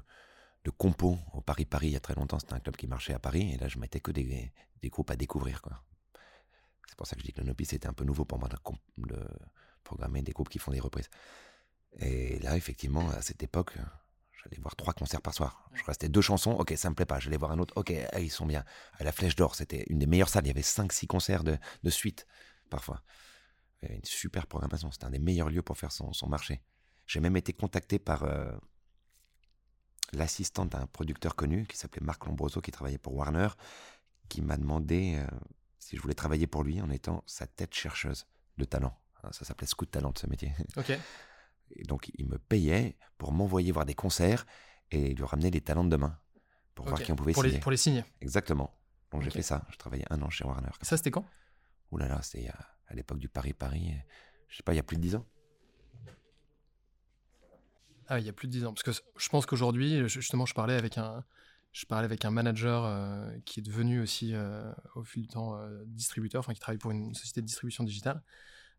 [0.64, 2.40] de compos au Paris-Paris il y a très longtemps.
[2.40, 3.54] C'était un club qui marchait à Paris.
[3.54, 5.62] Et là, je mettais que des, des groupes à découvrir.
[5.62, 5.84] Quoi.
[6.88, 8.50] C'est pour ça que je dis que le Nopi, c'était un peu nouveau pour moi
[8.50, 9.28] de,
[9.84, 11.10] programmer des groupes qui font des reprises.
[12.00, 13.78] Et là, effectivement, à cette époque,
[14.44, 15.70] j'allais voir trois concerts par soir.
[15.74, 17.20] Je restais deux chansons, ok, ça me plaît pas.
[17.20, 18.64] J'allais voir un autre, ok, ah, ils sont bien.
[18.94, 20.46] À la Flèche d'Or, c'était une des meilleures salles.
[20.46, 21.58] Il y avait cinq, six concerts de,
[21.90, 22.28] suite,
[22.70, 23.02] parfois.
[23.82, 24.92] Il y avait une super programmation.
[24.92, 26.62] C'était un des meilleurs lieux pour faire son, marché.
[27.06, 28.52] J'ai même été contacté par euh,
[30.14, 33.48] l'assistante d'un producteur connu qui s'appelait Marc Lombroso, qui travaillait pour Warner,
[34.28, 35.28] qui m'a demandé euh,
[35.88, 39.00] si je voulais travailler pour lui en étant sa tête chercheuse de talent.
[39.24, 40.54] Hein, ça s'appelait Scout Talent, ce métier.
[40.76, 40.92] Ok.
[41.72, 44.46] Et donc, il me payait pour m'envoyer voir des concerts
[44.92, 46.18] et lui ramener les talents de demain
[46.76, 47.56] pour voir qui on pouvait pour signer.
[47.56, 48.04] Les, pour les signer.
[48.20, 48.78] Exactement.
[49.12, 49.66] Donc, j'ai fait ça.
[49.70, 50.70] Je travaillais un an chez Warner.
[50.82, 51.26] Ça, c'était quand?
[51.92, 53.94] Ouh là là, c'était à, l'époque du Paris-Paris.
[54.50, 55.26] Je sais pas, il y a plus de dix ans.
[58.08, 58.74] Ah, il y a plus de dix ans.
[58.74, 61.24] Parce que je pense qu'aujourd'hui, justement, je parlais avec un,
[61.78, 65.56] je parlais avec un manager euh, qui est devenu aussi, euh, au fil du temps,
[65.56, 68.24] euh, distributeur, enfin qui travaille pour une société de distribution digitale.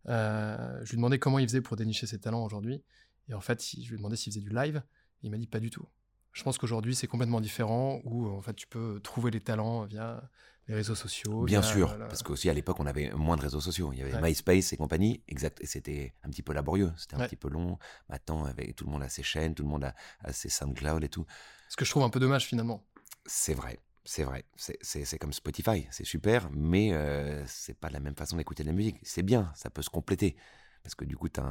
[0.07, 2.83] je lui demandais comment il faisait pour dénicher ses talents aujourd'hui.
[3.29, 4.83] Et en fait, je lui ai demandé s'il faisait du live.
[5.23, 5.87] il m'a dit pas du tout.
[6.33, 10.29] Je pense qu'aujourd'hui, c'est complètement différent où en fait, tu peux trouver les talents via
[10.67, 11.45] les réseaux sociaux.
[11.45, 13.93] Bien sûr, parce qu'aussi à l'époque, on avait moins de réseaux sociaux.
[13.93, 15.61] Il y avait MySpace et compagnie, exact.
[15.61, 17.79] Et c'était un petit peu laborieux, c'était un petit peu long.
[18.09, 21.05] Maintenant, avec, tout le monde a ses chaînes, tout le monde a, a ses SoundCloud
[21.05, 21.27] et tout.
[21.69, 22.85] Ce que je trouve un peu dommage finalement.
[23.27, 24.45] C'est vrai, c'est vrai.
[24.57, 28.75] C'est comme Spotify, c'est super, mais euh, c'est pas la même façon d'écouter de la
[28.75, 28.99] musique.
[29.03, 30.37] C'est bien, ça peut se compléter,
[30.83, 31.45] parce que du coup, tu as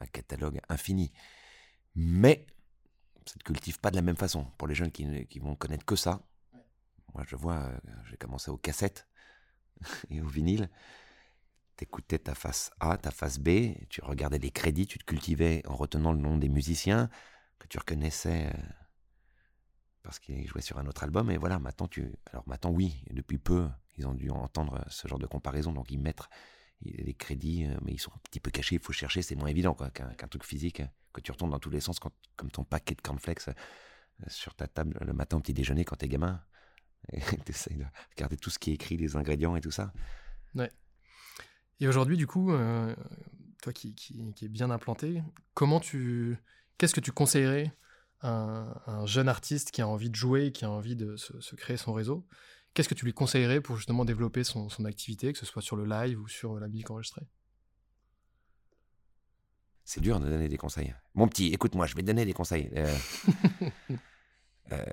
[0.00, 1.12] un, catalogue infini.
[1.94, 2.46] Mais
[3.26, 4.44] ça ne cultive pas de la même façon.
[4.58, 6.22] Pour les jeunes qui, qui vont connaître que ça,
[7.14, 7.78] moi je vois, euh,
[8.10, 9.08] j'ai commencé aux cassettes
[10.10, 10.70] et au vinyle.
[11.76, 15.74] T'écoutais ta face A, ta face B, tu regardais les crédits, tu te cultivais en
[15.74, 17.08] retenant le nom des musiciens
[17.58, 18.48] que tu reconnaissais.
[18.54, 18.81] Euh,
[20.02, 21.30] parce qu'il jouait sur un autre album.
[21.30, 22.12] Et voilà, maintenant, tu.
[22.30, 25.72] Alors maintenant, oui, depuis peu, ils ont dû entendre ce genre de comparaison.
[25.72, 26.28] Donc, ils mettent
[26.84, 28.76] les crédits, euh, mais ils sont un petit peu cachés.
[28.76, 31.80] Il faut chercher, c'est moins évident qu'un truc physique que tu retournes dans tous les
[31.80, 33.52] sens, comme ton paquet de cornflakes euh,
[34.28, 36.42] sur ta table le matin au petit déjeuner quand t'es gamin.
[37.12, 37.84] Et t'essayes de
[38.16, 39.92] regarder tout ce qui est écrit, les ingrédients et tout ça.
[40.54, 40.70] Ouais.
[41.80, 42.94] Et aujourd'hui, du coup, euh,
[43.62, 45.22] toi qui, qui, qui, est bien implanté,
[45.54, 46.38] comment tu.
[46.78, 47.72] Qu'est-ce que tu conseillerais
[48.22, 51.92] un, jeune artiste qui a envie de jouer, qui a envie de se, créer son
[51.92, 52.26] réseau,
[52.74, 55.84] qu'est-ce que tu lui conseillerais pour justement développer son, activité, que ce soit sur le
[55.84, 57.26] live ou sur la musique enregistrée?
[59.84, 60.94] C'est dur de donner des conseils.
[61.14, 62.70] Mon petit, écoute-moi, je vais te donner des conseils.
[62.76, 62.96] Euh,
[64.72, 64.86] euh,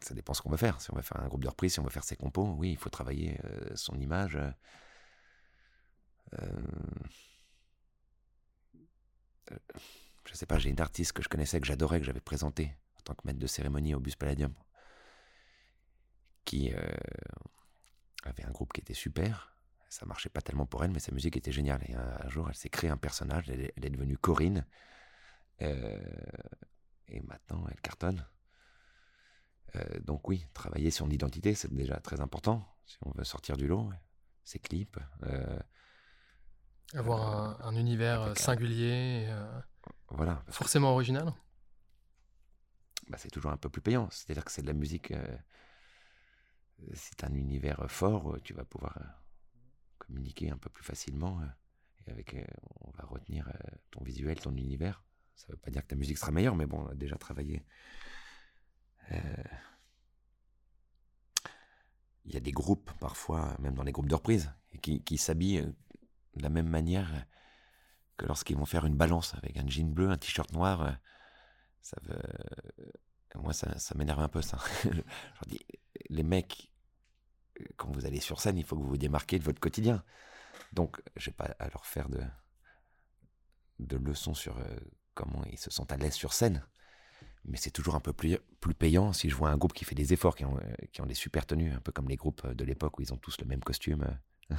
[0.00, 0.80] ça dépend ce qu'on veut faire.
[0.80, 2.70] Si on veut faire un groupe de reprise, si on veut faire ses compos, oui,
[2.70, 4.38] il faut travailler euh, son image.
[10.26, 13.00] Je sais pas, j'ai une artiste que je connaissais, que j'adorais, que j'avais présenté en
[13.02, 14.54] tant que maître de cérémonie au Bus Palladium,
[16.44, 16.80] qui euh,
[18.24, 19.54] avait un groupe qui était super.
[19.88, 21.82] Ça marchait pas tellement pour elle, mais sa musique était géniale.
[21.88, 24.64] Et un, jour, elle s'est créée un personnage, elle est, devenue Corinne.
[25.62, 26.02] Euh,
[27.08, 28.26] et maintenant, elle cartonne.
[29.76, 32.66] Euh, donc oui, travailler son identité, c'est déjà très important.
[32.86, 33.90] Si on veut sortir du lot,
[34.42, 34.98] ses clips.
[36.92, 39.28] Avoir un, univers singulier.
[40.16, 40.44] Voilà.
[40.48, 41.32] Forcément original
[43.08, 44.08] bah, C'est toujours un peu plus payant.
[44.10, 45.10] C'est-à-dire que c'est de la musique.
[45.10, 45.36] Euh,
[47.22, 49.04] as un univers fort, euh, tu vas pouvoir euh,
[49.98, 51.40] communiquer un peu plus facilement.
[52.06, 52.36] et avec,
[52.80, 53.50] on va retenir
[53.90, 55.02] ton visuel, ton univers.
[55.34, 57.64] Ça veut pas dire que ta musique sera meilleure, mais bon, on a déjà travaillé.
[62.24, 65.62] Il y a des groupes, parfois, même dans les groupes de reprise, qui, qui s'habillent
[66.36, 67.26] de la même manière
[68.16, 70.92] que lorsqu'ils vont faire une balance avec un jean bleu, un t-shirt noir, euh,
[71.82, 72.20] ça veut...
[73.34, 74.58] moi ça, ça m'énerve un peu ça.
[74.84, 75.60] Je dis,
[76.08, 76.70] les mecs,
[77.76, 80.04] quand vous allez sur scène, il faut que vous vous démarquez de votre quotidien.
[80.72, 82.22] Donc, je vais pas à leur faire de,
[83.80, 84.76] de leçons sur euh,
[85.14, 86.66] comment ils se sentent à l'aise sur scène.
[87.44, 89.94] mais c'est toujours un peu plus, plus payant si je vois un groupe qui fait
[89.94, 90.58] des efforts, qui ont,
[90.92, 93.18] qui ont des super tenues, un peu comme les groupes de l'époque où ils ont
[93.18, 94.18] tous le même costume.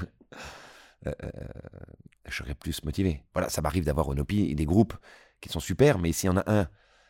[1.03, 3.23] je serais plus motivé.
[3.33, 4.95] Voilà, ça m'arrive d'avoir au Nopi des groupes
[5.41, 6.69] qui sont super, mais s'il y en a un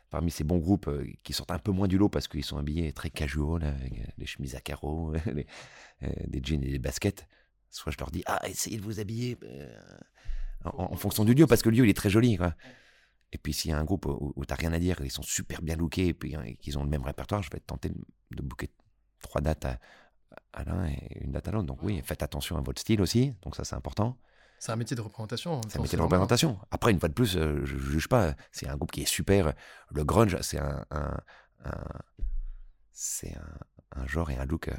[0.10, 0.89] parmi ces bons groupes
[1.24, 4.26] qui sortent un peu moins du lot parce qu'ils sont habillés très casual, avec des
[4.26, 5.13] chemises à carreaux,
[6.02, 7.28] des jeans et des baskets,
[7.69, 9.38] soit je leur dis Ah, essayez de vous habiller
[10.65, 12.38] en, fonction du lieu, parce que le lieu, il est très joli.
[13.32, 15.21] Et puis, s'il y a un groupe où, tu t'as rien à dire, ils sont
[15.21, 17.98] super bien lookés, et puis hein, qu'ils ont le même répertoire, je vais tenter de,
[18.32, 18.69] de booker
[19.21, 19.80] trois dates à,
[20.63, 21.65] l'un et une date à l'autre.
[21.65, 23.34] Donc, oui, faites attention à votre style aussi.
[23.43, 24.17] Donc, ça, c'est important.
[24.60, 25.62] C'est un métier de représentation.
[25.67, 26.58] C'est un métier de représentation.
[26.71, 28.36] Après, une fois de plus, euh, je ne juge pas.
[28.52, 29.54] C'est un groupe qui est super.
[29.91, 30.86] Le grunge, c'est un,
[32.95, 33.36] c'est
[33.95, 34.69] un, genre et un look.
[34.69, 34.76] Euh,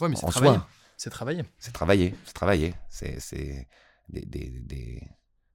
[0.00, 0.58] ouais, mais c'est travaillé.
[0.96, 1.44] C'est travaillé.
[1.58, 2.14] C'est travaillé.
[2.24, 2.74] C'est travaillé.
[2.88, 3.68] C'est
[4.08, 5.02] des, des, des,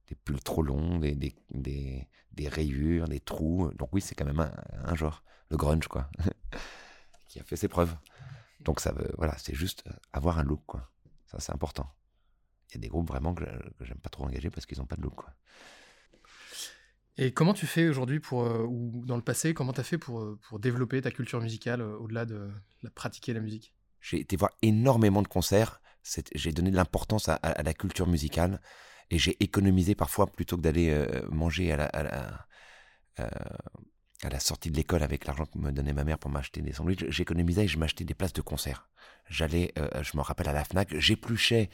[0.08, 3.70] des pulls trop longs, des, des, des, des, rayures, des trous.
[3.76, 4.50] Donc oui, c'est quand même
[4.84, 6.10] un, genre, le grunge, quoi,
[7.28, 7.94] qui a fait ses preuves.
[8.60, 10.90] Donc ça veut, voilà, c'est juste avoir un look, quoi.
[11.26, 11.92] Ça, c'est important.
[12.70, 13.44] Il y a des groupes vraiment que
[13.80, 15.34] j'aime pas trop engager parce qu'ils n'ont pas de look, quoi.
[17.18, 19.96] Et comment tu fais aujourd'hui pour, euh, ou dans le passé, comment tu as fait
[19.96, 22.50] pour, euh, pour développer ta culture musicale euh, au-delà de
[22.82, 23.74] la pratiquer la musique?
[24.02, 25.80] J'ai été voir énormément de concerts
[26.34, 28.60] j'ai donné de l'importance à, la culture musicale
[29.10, 32.46] et j'ai économisé parfois plutôt que d'aller euh, manger à la, à la,
[33.20, 33.28] euh,
[34.22, 36.72] à la sortie de l'école avec l'argent que me donnait ma mère pour m'acheter des
[36.72, 37.04] sandwichs.
[37.08, 38.88] J'économisais et je m'achetais des places de concert.
[39.28, 41.70] J'allais, euh, je me rappelle à la Fnac, j'épluchais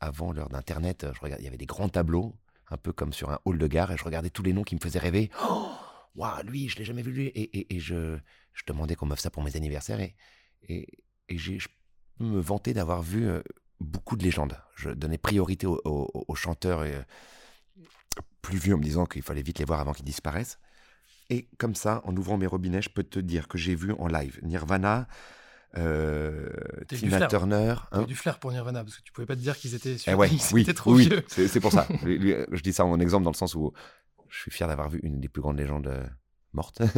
[0.00, 1.06] avant l'heure d'internet.
[1.12, 2.36] Je il y avait des grands tableaux,
[2.70, 4.74] un peu comme sur un hall de gare, et je regardais tous les noms qui
[4.74, 5.30] me faisaient rêver.
[5.42, 5.70] Oh,
[6.44, 7.32] lui, je l'ai jamais vu lui.
[7.34, 8.18] Et, je,
[8.52, 10.14] je demandais qu'on m'offre ça pour mes anniversaires et,
[11.28, 11.58] j'ai
[12.20, 13.42] me vanter d'avoir vu euh,
[13.80, 14.56] beaucoup de légendes.
[14.76, 17.02] Je donnais priorité aux, chanteurs euh,
[18.40, 20.58] plus vieux en me disant qu'il fallait vite les voir avant qu'ils disparaissent.
[21.30, 24.08] Et comme ça, en ouvrant mes robinets, je peux te dire que j'ai vu en
[24.08, 25.08] live Nirvana,
[25.76, 26.48] euh,
[26.88, 27.74] Tina Turner.
[27.92, 30.14] Hein du flair pour Nirvana, parce que tu pouvais pas te dire qu'ils étaient, eh
[30.52, 31.24] oui, trop vieux.
[31.28, 31.86] C'est pour ça.
[32.02, 33.72] je dis ça en exemple dans le sens où
[34.28, 35.92] je suis fier d'avoir vu une des plus grandes légendes
[36.52, 36.82] mortes.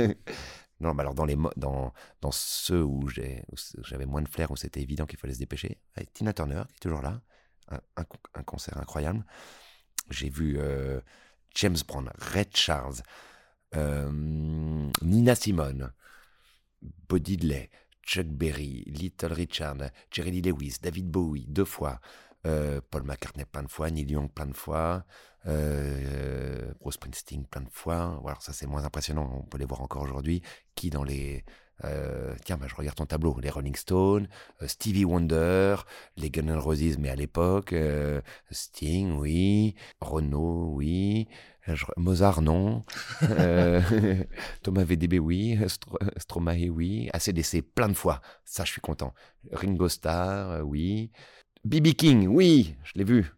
[0.78, 4.82] Non, mais alors dans, les, dans, dans ceux où j'avais moins de flair, où c'était
[4.82, 7.22] évident qu'il fallait se dépêcher, avec Tina Turner, qui est toujours là,
[7.68, 9.24] un, un, concert incroyable.
[10.10, 11.00] J'ai vu euh,
[11.54, 13.02] James Brown, Red Charles, euh,
[13.74, 15.92] Nina Simone,
[17.08, 17.70] Buddy Delay,
[18.02, 22.00] Chuck Berry, Little Richard, Jerry Lewis, David Bowie, deux fois,
[22.46, 25.04] euh, Paul McCartney plein de fois, Neil Young plein de fois,
[25.46, 28.18] euh, Bruce Springsteen plein de fois.
[28.22, 30.42] Voilà, ça c'est moins impressionnant, on peut les voir encore aujourd'hui.
[30.74, 31.44] Qui dans les...
[31.84, 34.28] Euh, tiens, bah, je regarde ton tableau, les Rolling Stones,
[34.62, 35.76] euh, Stevie Wonder,
[36.16, 37.74] les Guns N' Roses, mais à l'époque,
[38.50, 41.28] Sting, oui, Renault, oui,
[41.96, 42.84] Mozart, non,
[44.62, 45.58] Thomas VDB, oui,
[46.16, 49.12] Stromae, oui, ACDC, plein de fois, ça je suis content.
[49.52, 51.10] Ringo Starr, oui,
[51.64, 53.32] BB King, oui, je l'ai vu.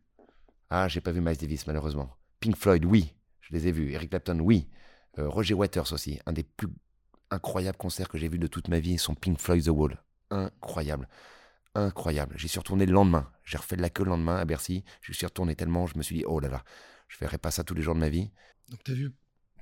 [0.70, 2.11] Ah, j'ai pas vu Miles Davis, malheureusement.
[2.40, 3.92] Pink Floyd, oui, je les ai vus.
[3.92, 4.68] Eric Clapton, oui.
[5.18, 6.68] Euh, Roger Waters aussi, un des plus
[7.30, 10.02] incroyables concerts que j'ai vus de toute ma vie, son Pink Floyd The Wall.
[10.30, 11.08] Incroyable.
[11.74, 12.34] Incroyable.
[12.38, 13.30] J'y suis retourné le lendemain.
[13.44, 14.84] J'ai refait de la queue le lendemain à Bercy.
[15.00, 16.64] Je suis retourné tellement, je me suis dit, oh là là,
[17.08, 18.30] je verrai pas ça tous les jours de ma vie.
[18.68, 19.14] Donc tu as vu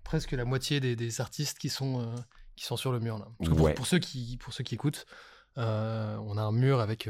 [0.04, 2.14] presque la moitié des, artistes qui sont, euh,
[2.54, 3.28] qui sont sur le mur là.
[3.74, 5.06] pour, ceux qui, pour ceux qui écoutent,
[5.58, 7.08] euh, on a un mur avec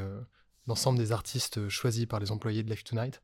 [0.66, 3.22] l'ensemble des artistes choisis par les employés de Life Tonight.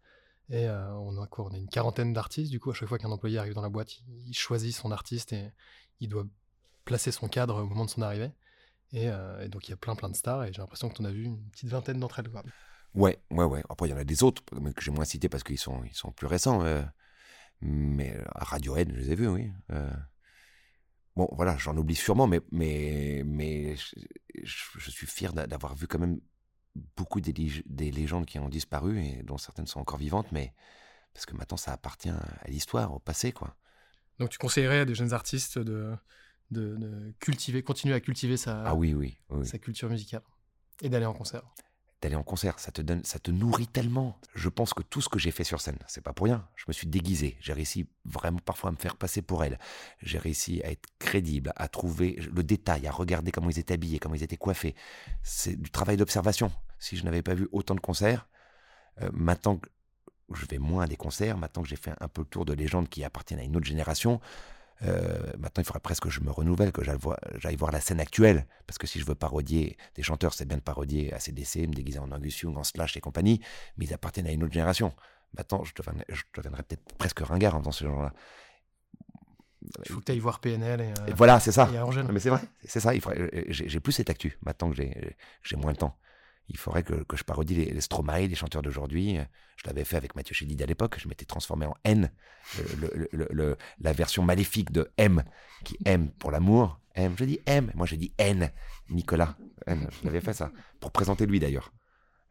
[0.50, 2.50] Et euh, on, a quoi on a une quarantaine d'artistes.
[2.50, 5.32] Du coup, à chaque fois qu'un employé arrive dans la boîte, il, choisit son artiste
[5.32, 5.50] et
[6.00, 6.26] il doit
[6.84, 8.30] placer son cadre au moment de son arrivée.
[8.92, 10.44] Et, euh, donc, il y a plein, plein de stars.
[10.44, 12.30] Et j'ai l'impression que tu en as vu une petite vingtaine d'entre elles.
[12.30, 12.42] Quoi.
[12.94, 13.62] Ouais, ouais, ouais.
[13.68, 15.94] Après, il y en a des autres que j'ai moins cités parce qu'ils sont, ils
[15.94, 16.62] sont plus récents.
[16.64, 16.82] Euh,
[17.60, 19.50] mais à Radiohead, je les ai vus, oui.
[21.14, 26.18] Bon, voilà, j'en oublie sûrement, mais, mais, mais je suis fier d'avoir vu quand même
[26.96, 30.54] beaucoup des, des, légendes qui ont disparu et dont certaines sont encore vivantes, mais
[31.12, 33.56] parce que maintenant ça appartient à l'histoire, au passé, quoi.
[34.18, 35.94] Donc tu conseillerais à des jeunes artistes de,
[36.50, 40.22] de, cultiver, continuer à cultiver sa, ah oui, oui, sa culture musicale
[40.83, 41.42] et d'aller en concert
[42.02, 44.18] d'aller en concert, ça te donne, ça te nourrit tellement.
[44.35, 46.46] Je pense que tout ce que j'ai fait sur scène, c'est pas pour rien.
[46.57, 49.59] Je me suis déguisé, j'ai réussi vraiment parfois à me faire passer pour elle.
[50.00, 54.00] J'ai réussi à être crédible, à trouver le détail, à regarder comment ils étaient habillés,
[54.00, 54.74] comment ils étaient coiffés.
[55.22, 56.50] C'est du travail d'observation.
[56.81, 58.28] Si je n'avais pas vu autant de concerts,
[59.00, 59.68] euh, maintenant que
[60.35, 62.52] je vais moins à des concerts, maintenant que j'ai fait un peu le tour de
[62.52, 64.20] légendes qui appartiennent à une autre génération,
[64.82, 68.46] maintenant, il faudrait presque que je me renouvelle, que j'aille voir, la scène actuelle.
[68.66, 71.98] Parce que si je veux parodier des chanteurs, c'est bien de parodier ACDC, me déguiser
[71.98, 73.40] en Angus Young, en Slash et compagnie,
[73.76, 74.92] mais ils appartiennent à une autre génération.
[75.36, 78.12] Maintenant, je deviendrais, peut-être presque ringard en faisant ce genre-là.
[79.84, 81.70] Il faut que tu ailles voir PNL et, euh, Et voilà, c'est ça.
[81.72, 82.06] et Angèle.
[82.12, 82.92] Mais c'est vrai, c'est ça.
[82.92, 85.96] Euh, j'ai plus cette actu maintenant que j'ai j'ai moins le temps.
[86.48, 89.16] Il faudrait que, que je parodie les, les Stromae, les chanteurs d'aujourd'hui.
[89.57, 90.98] Je l'avais fait avec Mathieu Chédid à l'époque.
[90.98, 92.11] Je m'étais transformé en N,
[92.81, 95.22] le- le- la version maléfique de M,
[95.64, 96.81] qui aime pour l'amour.
[96.94, 98.50] M, je dis M, moi je dis N,
[98.90, 99.37] Nicolas.
[99.66, 101.72] N, je l'avais fait ça, pour présenter lui d'ailleurs.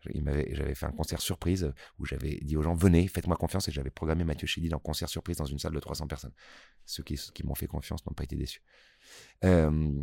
[0.04, 3.92] J'avais fait un concert surprise où j'avais dit aux gens venez, faites-moi confiance et j'avais
[3.92, 6.34] programmé Mathieu Chédid en concert surprise dans une salle de 300 personnes.
[6.86, 8.62] Ceux qui, qui m'ont fait confiance n'ont pas été déçus.
[9.46, 9.94] Euh,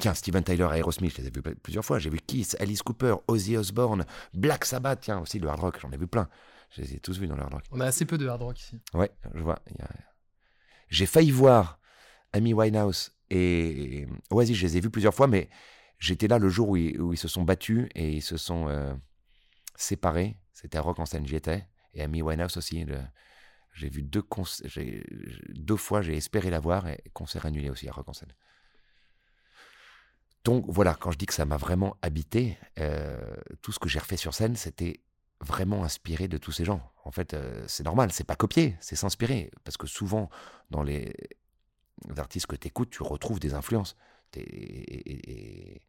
[0.00, 1.98] Tiens, Steven Tyler, Aerosmith, je les ai vus plusieurs fois.
[1.98, 5.90] J'ai vu Kiss, Alice Cooper, Ozzy Osbourne, Black Sabbath, tiens, aussi le hard rock, j'en
[5.92, 6.28] ai vu plein.
[6.70, 7.64] Je les ai tous vus dans le hard rock.
[7.70, 8.80] On a assez peu de hard rock ici.
[8.94, 9.56] Ouais, je vois.
[9.80, 9.88] a-
[10.88, 11.78] J'ai failli voir
[12.32, 15.48] Amy Winehouse et Oasis, je les ai vus plusieurs fois, mais
[15.98, 18.68] j'étais là le jour où ils, où ils se sont battus et ils se sont
[18.68, 18.94] euh,
[19.76, 20.38] séparés.
[20.52, 21.66] C'était à Rock en scène, j'y étais.
[21.94, 22.84] Et Amy Winehouse aussi.
[22.84, 23.00] le-
[23.74, 24.22] J'ai vu deux,
[25.54, 28.32] deux fois, j'ai espéré la voir et concert annulé aussi à Rock en scène.
[30.44, 33.16] Donc voilà, quand je dis que ça m'a vraiment habité, euh,
[33.62, 35.00] tout ce que j'ai refait sur scène, c'était
[35.40, 36.92] vraiment inspiré de tous ces gens.
[37.04, 39.50] En fait, euh, c'est normal, c'est pas copier, c'est s'inspirer.
[39.64, 40.30] Parce que souvent,
[40.70, 41.14] dans les
[42.16, 43.96] artistes que tu écoutes, tu retrouves des influences.
[44.36, 45.80] Et,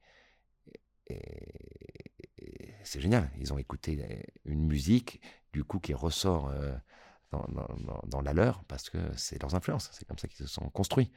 [2.84, 3.30] c'est génial.
[3.39, 5.22] Ils ont écouté une musique,
[5.54, 6.74] du coup, qui ressort euh,
[7.32, 7.48] dans-
[8.06, 9.89] dans la leur, parce que c'est leurs influences.
[9.94, 11.12] C'est comme ça qu'ils se sont construits.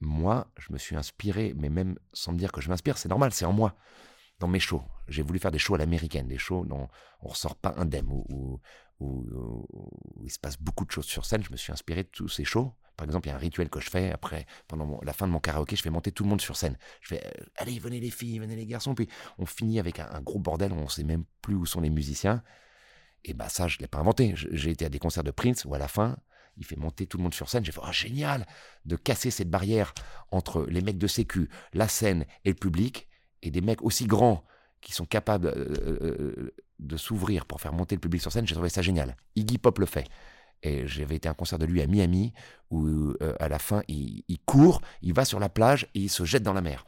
[0.00, 3.32] Moi, je me suis inspiré, mais même sans me dire que je m'inspire, c'est normal,
[3.32, 3.76] c'est en moi.
[4.38, 6.88] Dans mes shows, j'ai voulu faire des shows à l'américaine, des shows dont
[7.22, 8.60] on ressort pas indemne, où,
[9.00, 9.66] où,
[10.22, 11.42] il se passe beaucoup de choses sur scène.
[11.42, 12.72] Je me suis inspiré de tous ces shows.
[12.96, 15.32] Par exemple, il y a un rituel que je fais après, pendant la fin de
[15.32, 16.76] mon karaoké, je fais monter tout le monde sur scène.
[17.00, 18.94] Je fais, euh, allez, venez les filles, venez les garçons.
[18.94, 19.08] Puis
[19.38, 22.42] on finit avec un, gros bordel, on sait même plus où sont les musiciens.
[23.24, 24.34] Et bah ça, je l'ai pas inventé.
[24.36, 26.16] J'ai été à des concerts de Prince où à la fin,
[26.58, 27.64] il fait monter tout le monde sur scène.
[27.64, 28.46] J'ai fait, oh, génial
[28.84, 29.94] de casser cette barrière
[30.30, 33.08] entre les mecs de sécu, la scène et le public,
[33.42, 34.44] et des mecs aussi grands
[34.80, 38.46] qui sont capables euh, euh, de s'ouvrir pour faire monter le public sur scène.
[38.46, 39.16] J'ai trouvé ça génial.
[39.36, 40.08] Iggy Pop le fait.
[40.62, 42.32] Et j'avais été à un concert de lui à Miami
[42.70, 46.24] où euh, à la fin il, court, il va sur la plage et il se
[46.24, 46.84] jette dans la mer.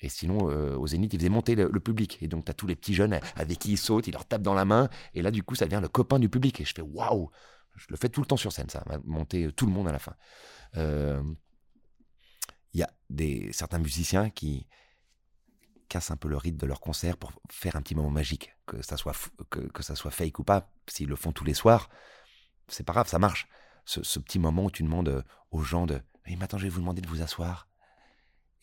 [0.00, 2.18] Et sinon, euh, au Zénith, il faisait monter le, le public.
[2.22, 4.42] Et donc, tu as tous les petits jeunes avec qui il saute, il leur tape
[4.42, 4.88] dans la main.
[5.14, 6.60] Et là, du coup, ça devient le copain du public.
[6.60, 7.30] Et je fais waouh
[7.76, 9.98] Je le fais tout le temps sur scène, ça, monter tout le monde à la
[9.98, 10.14] fin.
[10.76, 11.22] Euh,
[12.72, 14.66] Il y a des, certains musiciens qui
[15.88, 18.56] cassent un peu le rythme de leur concert pour faire un petit moment magique.
[18.66, 19.14] Que ça soit,
[19.50, 21.90] que, ça soit fake ou pas, s'ils le font tous les soirs,
[22.68, 23.48] c'est pas grave, ça marche.
[23.84, 26.70] Ce, ce petit moment où tu demandes euh, aux gens de Mais maintenant, je vais
[26.70, 27.68] vous demander de vous asseoir.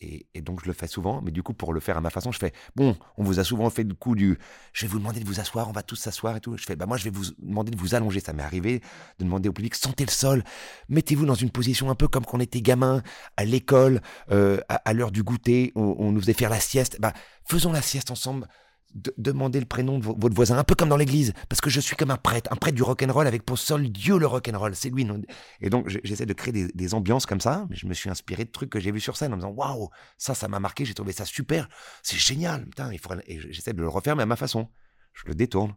[0.02, 2.32] Et, donc, je le fais souvent, mais du coup, pour le faire à ma façon,
[2.32, 4.38] je fais Bon, on vous a souvent fait le coup du
[4.72, 6.56] Je vais vous demander de vous asseoir, on va tous s'asseoir et tout.
[6.56, 8.20] Je fais Bah, moi, je vais vous demander de vous allonger.
[8.20, 8.80] Ça m'est arrivé
[9.18, 10.42] de demander au public Sentez le sol,
[10.88, 13.02] mettez-vous dans une position un peu comme quand on était gamin,
[13.36, 16.98] à l'école, euh, à, à l'heure du goûter, on, on nous faisait faire la sieste.
[17.00, 17.12] Bah,
[17.44, 18.48] faisons la sieste ensemble.
[18.92, 21.70] De- demandez le prénom de vo- votre voisin, un peu comme dans l'église, parce que
[21.70, 24.74] je suis comme un prêtre, un prêtre du rock'n'roll avec pour seul Dieu le rock'n'roll,
[24.74, 25.04] c'est lui.
[25.04, 25.22] non?
[25.60, 28.44] Et donc j'essaie de créer des, des ambiances comme ça, mais je me suis inspiré
[28.44, 30.84] de trucs que j'ai vus sur scène en me disant waouh, ça, ça m'a marqué,
[30.84, 31.68] j'ai trouvé ça super,
[32.02, 33.22] c'est génial, putain, il faudrait...
[33.28, 34.68] et j'essaie de le refaire mais à ma façon,
[35.12, 35.76] je le détourne.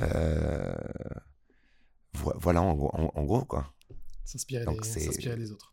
[0.00, 0.74] Euh,
[2.14, 3.72] vo- Voilà en, gros- en- en gros quoi,
[4.24, 5.72] S'inspirer des, des autres.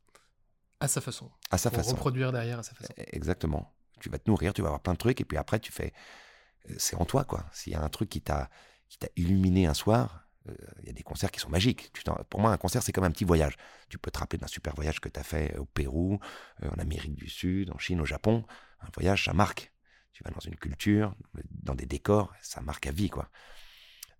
[0.80, 1.32] À sa façon.
[1.50, 1.92] à sa Pour façon.
[1.96, 2.94] reproduire derrière à sa façon.
[2.98, 3.74] Exactement.
[4.02, 5.94] Tu vas te nourrir, tu vas avoir plein de trucs, et puis après, tu fais.
[6.78, 7.46] C'est en toi, quoi.
[7.52, 8.50] S'il y a un truc qui t'a
[9.16, 11.92] illuminé un soir, euh, il y a des concerts qui sont magiques.
[12.30, 13.56] Pour moi, un concert, c'est comme un petit voyage.
[13.90, 16.20] Tu peux te rappeler d'un super voyage que tu as fait au Pérou,
[16.64, 18.46] euh, en Amérique du Sud, en Chine, au Japon.
[18.82, 19.72] Un voyage, ça marque.
[20.12, 21.16] Tu vas dans une culture,
[21.50, 23.30] dans des décors, ça marque à vie, quoi.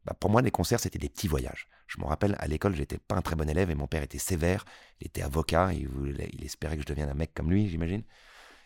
[0.06, 1.68] Bah, pour moi, les concerts, c'était des petits voyages.
[1.88, 4.18] Je me rappelle, à l'école, j'étais pas un très bon élève et mon père était
[4.18, 4.66] sévère.
[5.00, 5.88] Il était avocat, il,
[6.34, 8.04] il espérait que je devienne un mec comme lui, j'imagine.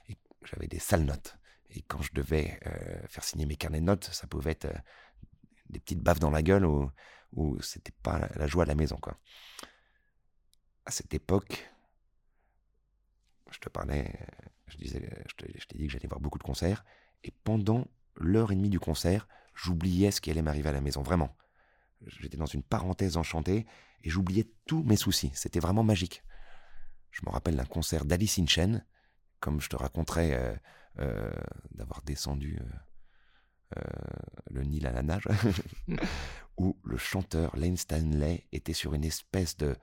[0.10, 1.38] Et j'avais des sales notes.
[1.70, 4.78] Et quand je devais euh, faire signer mes carnets de notes, ça pouvait être euh,
[5.70, 6.90] des petites baffes dans la gueule ou,
[7.34, 9.00] ou c'était pas la, joie à la maison.
[10.86, 11.70] À cette époque,
[13.52, 16.40] je te parlais, euh, je disais, je te- je t'ai dit que j'allais voir beaucoup
[16.40, 16.86] de concerts.
[17.24, 21.02] Et pendant l'heure et demie du concert, j'oubliais ce qui allait m'arriver à la maison,
[21.02, 21.36] vraiment.
[22.06, 23.66] J'étais dans une parenthèse enchantée
[24.04, 25.32] et j'oubliais tous mes soucis.
[25.34, 26.24] C'était vraiment magique.
[27.12, 28.82] Je me rappelle d'un concert d'Alice in Chains,
[29.40, 30.60] comme je te raconterai
[31.00, 31.32] euh,
[31.72, 32.66] d'avoir descendu euh,
[33.78, 33.82] euh,
[34.50, 35.28] le Nil à la nage,
[36.58, 39.76] où le chanteur Lane Stanley était sur une espèce de...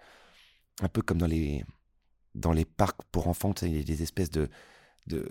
[0.83, 1.65] un peu comme dans les,
[2.35, 4.49] dans les parcs pour enfants, il y a des espèces de
[5.07, 5.29] de-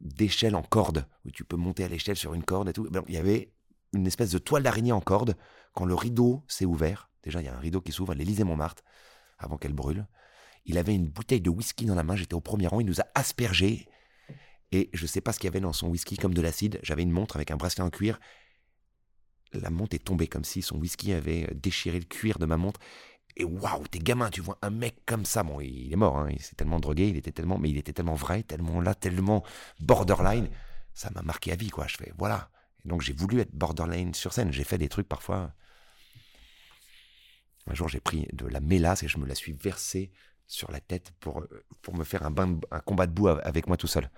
[0.00, 2.88] d'échelles en corde, où tu peux monter à l'échelle sur une corde et tout.
[3.08, 3.52] Il y avait
[3.92, 5.36] une espèce de toile d'araignée en corde.
[5.74, 8.44] Quand le rideau s'est ouvert, déjà il y a un rideau qui s'ouvre à l'Élysée
[8.44, 8.82] Montmartre,
[9.38, 10.06] avant qu'elle brûle,
[10.66, 13.00] Il avait une bouteille de whisky dans la main, j'étais au premier rang, il nous
[13.00, 13.88] a aspergé.
[14.72, 16.80] Et je sais pas ce qu'il y avait dans son whisky, comme de l'acide.
[16.82, 18.18] J'avais une montre avec un bracelet en cuir.
[19.52, 22.80] La montre est tombée comme si son whisky avait déchiré le cuir de ma montre.
[23.36, 25.42] Et waouh, t'es gamin, tu vois un mec comme ça.
[25.42, 27.92] Bon, il est mort, hein, il s'est tellement drogué, il était tellement, mais il était
[27.92, 29.44] tellement vrai, tellement là, tellement
[29.80, 30.48] borderline.
[30.94, 31.86] Ça m'a marqué à vie, quoi.
[31.86, 32.50] Je fais, voilà.
[32.84, 34.52] Et donc j'ai voulu être borderline sur scène.
[34.52, 35.54] J'ai fait des trucs parfois.
[37.66, 40.10] Un jour, j'ai pris de la mélasse et je me la suis versée
[40.46, 41.44] sur la tête pour,
[41.80, 44.10] pour me faire un combat de boue avec moi tout seul.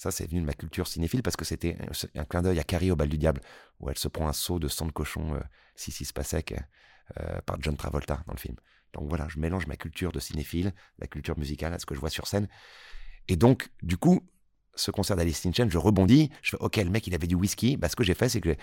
[0.00, 1.76] Ça, c'est venu de ma culture cinéphile parce que c'était
[2.14, 3.42] un clin d'œil à Carrie au bal du diable,
[3.80, 5.40] où elle se prend un seau de sang de cochon, euh,
[5.74, 6.42] si si se passait,
[7.20, 8.56] euh, par John Travolta dans le film.
[8.94, 12.00] Donc voilà, je mélange ma culture de cinéphile, la culture musicale, à ce que je
[12.00, 12.48] vois sur scène.
[13.28, 14.26] Et donc, du coup,
[14.74, 17.34] ce concert d'Alice in Chains, je rebondis, je fais OK, le mec il avait du
[17.34, 17.76] whisky.
[17.76, 18.56] Bah, ce que j'ai fait, c'est que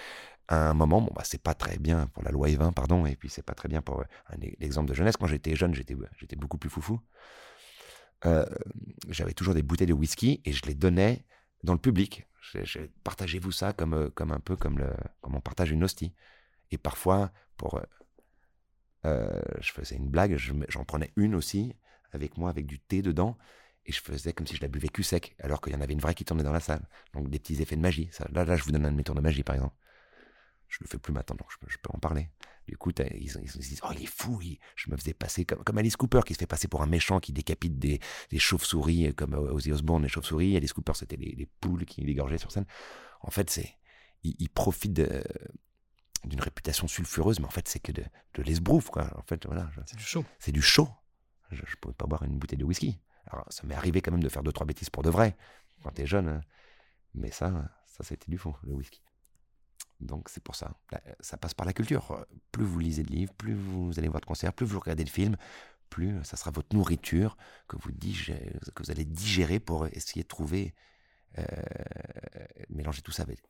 [0.48, 3.16] à un moment, bon bah c'est pas très bien pour la loi E20, pardon, et
[3.16, 4.06] puis c'est pas très bien pour euh,
[4.60, 5.18] l'exemple de jeunesse.
[5.18, 7.00] Quand j'étais jeune, j'étais beaucoup plus foufou.
[8.26, 8.45] Euh,
[9.09, 11.24] j'avais toujours des bouteilles de whisky et je les donnais
[11.63, 12.26] dans le public.
[13.03, 14.89] Partagez-vous ça comme euh, comme un peu comme le
[15.22, 16.13] comme on partage une hostie.
[16.72, 17.82] Et parfois pour
[19.61, 20.36] je faisais une blague,
[20.68, 21.78] j'en prenais une aussi
[22.11, 23.38] avec moi avec du thé dedans
[23.88, 25.93] et je faisais comme si je la buvais cul sec, alors qu'il y en avait
[25.93, 26.86] une vraie qui tournait dans la salle.
[27.13, 28.09] Donc des petits effets de magie.
[28.11, 29.76] Ça, là, là, je vous donne un de mes tours de magie, par exemple.
[30.68, 32.30] Je le fais plus maintenant, donc je peux, en parler.
[32.68, 34.41] Du coup, ils, se disent Oh, il est fou
[34.76, 37.20] Je me faisais passer comme, comme, Alice Cooper, qui se fait passer pour un méchant
[37.20, 37.99] qui décapite des,
[38.30, 40.57] des chauves-souris, comme Ozzy Osbourne, les chauves-souris.
[40.57, 42.65] Alice Cooper, c'était les, poules qui l'égorgeaient sur scène.
[43.22, 43.78] En fait, c'est
[44.24, 45.01] il, profite
[46.26, 48.03] d'une réputation sulfureuse, mais en fait, c'est que de,
[48.34, 49.09] de l'esbrouf, quoi.
[49.18, 49.70] En fait, voilà.
[49.86, 50.26] C'est du chaud.
[50.39, 50.89] C'est du chaud.
[51.51, 52.99] Je ne pouvais pas boire une bouteille de whisky.
[53.28, 55.38] Alors, ça m'est arrivé quand même de faire deux, trois bêtises pour de vrai,
[55.84, 56.28] quand t'es jeune.
[56.28, 56.41] Hein.
[57.13, 59.01] Mais ça, ça, c'était du fond, le whisky.
[60.00, 60.76] Donc, c'est pour ça.
[61.20, 62.26] Ça passe par la culture.
[62.52, 65.10] Plus vous lisez de livres, plus vous allez voir de concerts, plus vous regardez de
[65.10, 65.38] films,
[65.89, 67.38] plus ça sera votre nourriture
[67.68, 70.76] que vous, que vous allez digérer pour essayer de trouver,
[71.39, 71.45] euh,
[72.70, 73.41] mélanger tout ça avec,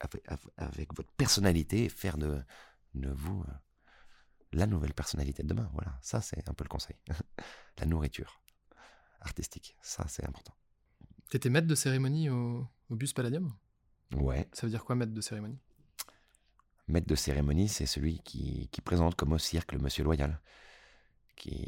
[0.58, 2.42] avec, votre personnalité et faire de,
[2.94, 3.52] de vous euh,
[4.54, 5.70] la nouvelle personnalité de demain.
[5.74, 6.96] Voilà, ça c'est un peu le conseil.
[7.80, 8.42] la nourriture
[9.22, 9.76] artistique.
[9.82, 10.54] Ça, c'est important.
[11.30, 13.54] T'étais maître de cérémonie au, Bus Palladium?
[14.16, 14.48] Ouais.
[14.54, 15.60] Ça veut dire quoi, maître de cérémonie?
[16.88, 20.40] Maître de cérémonie, c'est celui qui, présente comme au cirque le monsieur loyal,
[21.36, 21.66] qui,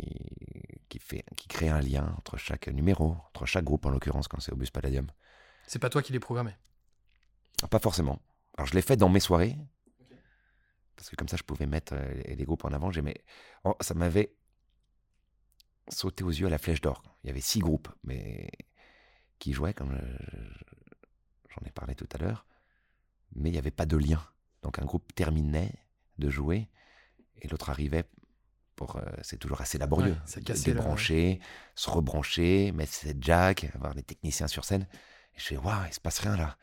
[0.88, 4.40] qui, fait, qui crée un lien entre chaque numéro, entre chaque groupe en l'occurrence quand
[4.40, 5.08] c'est au Bus Palladium.
[5.68, 6.56] C'est pas toi qui l'es programmé?
[7.70, 8.22] Pas forcément.
[8.58, 9.58] Alors je l'ai fait dans mes soirées,
[10.96, 12.92] parce que comme ça je pouvais mettre euh, les groupes en avant.
[12.92, 13.24] J'aimais,
[13.66, 14.34] oh, ça m'avait
[15.90, 17.04] sauté aux yeux à la Flèche d'Or.
[17.24, 18.50] Il y avait six groupes, mais
[19.38, 20.00] qui jouaient, comme
[21.50, 22.46] j'en ai parlé tout à l'heure,
[23.36, 24.22] mais il n'y avait pas de lien.
[24.62, 25.74] Donc un groupe terminait
[26.18, 26.70] de jouer
[27.42, 28.04] et l'autre arrivait
[28.76, 28.98] pour.
[28.98, 30.14] Euh, c'est toujours assez laborieux.
[30.14, 30.18] Ouais,
[30.64, 31.40] débrancher,
[31.76, 34.88] se rebrancher, mettre cette jack, avoir les techniciens sur scène.
[35.36, 36.58] Et je fais, waouh, il se passe rien là.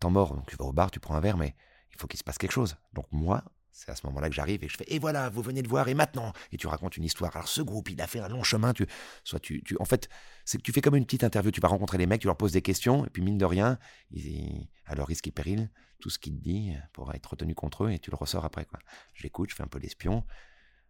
[0.00, 1.56] Temps mort, donc tu vas au bar, tu prends un verre, mais
[1.92, 2.76] il faut qu'il se passe quelque chose.
[2.92, 3.44] Donc moi,
[3.78, 5.86] c'est à ce moment-là que j'arrive et je fais et voilà, vous venez de voir
[5.86, 6.32] et maintenant?
[6.50, 7.34] Et tu racontes une histoire.
[7.36, 8.72] Alors ce groupe, il a fait un long chemin.
[8.72, 8.84] Tu,
[9.22, 10.08] soit tu, tu en fait,
[10.44, 11.52] c'est que tu fais comme une petite interview.
[11.52, 13.78] Tu vas rencontrer les mecs, tu leur poses des questions et puis mine de rien,
[14.10, 15.70] ils, à leur risque et péril,
[16.00, 18.64] tout ce qu'ils te disent pourra être retenu contre eux et tu le ressors après
[18.64, 18.80] quoi.
[19.14, 20.24] J'écoute, je fais un peu l'espion,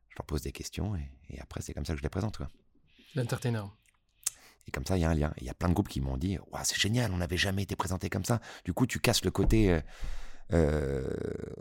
[0.08, 2.38] je leur pose des questions et, après c'est comme ça que je les présente.
[3.14, 3.64] L'entertainer.
[4.66, 5.32] Et comme ça, il y a un lien.
[5.38, 7.76] Il y a plein de groupes qui m'ont dit, c'est génial, on n'avait jamais été
[7.76, 8.40] présenté comme ça.
[8.64, 9.72] Du coup, tu casses le côté.
[9.72, 9.80] Euh,
[10.52, 11.10] euh,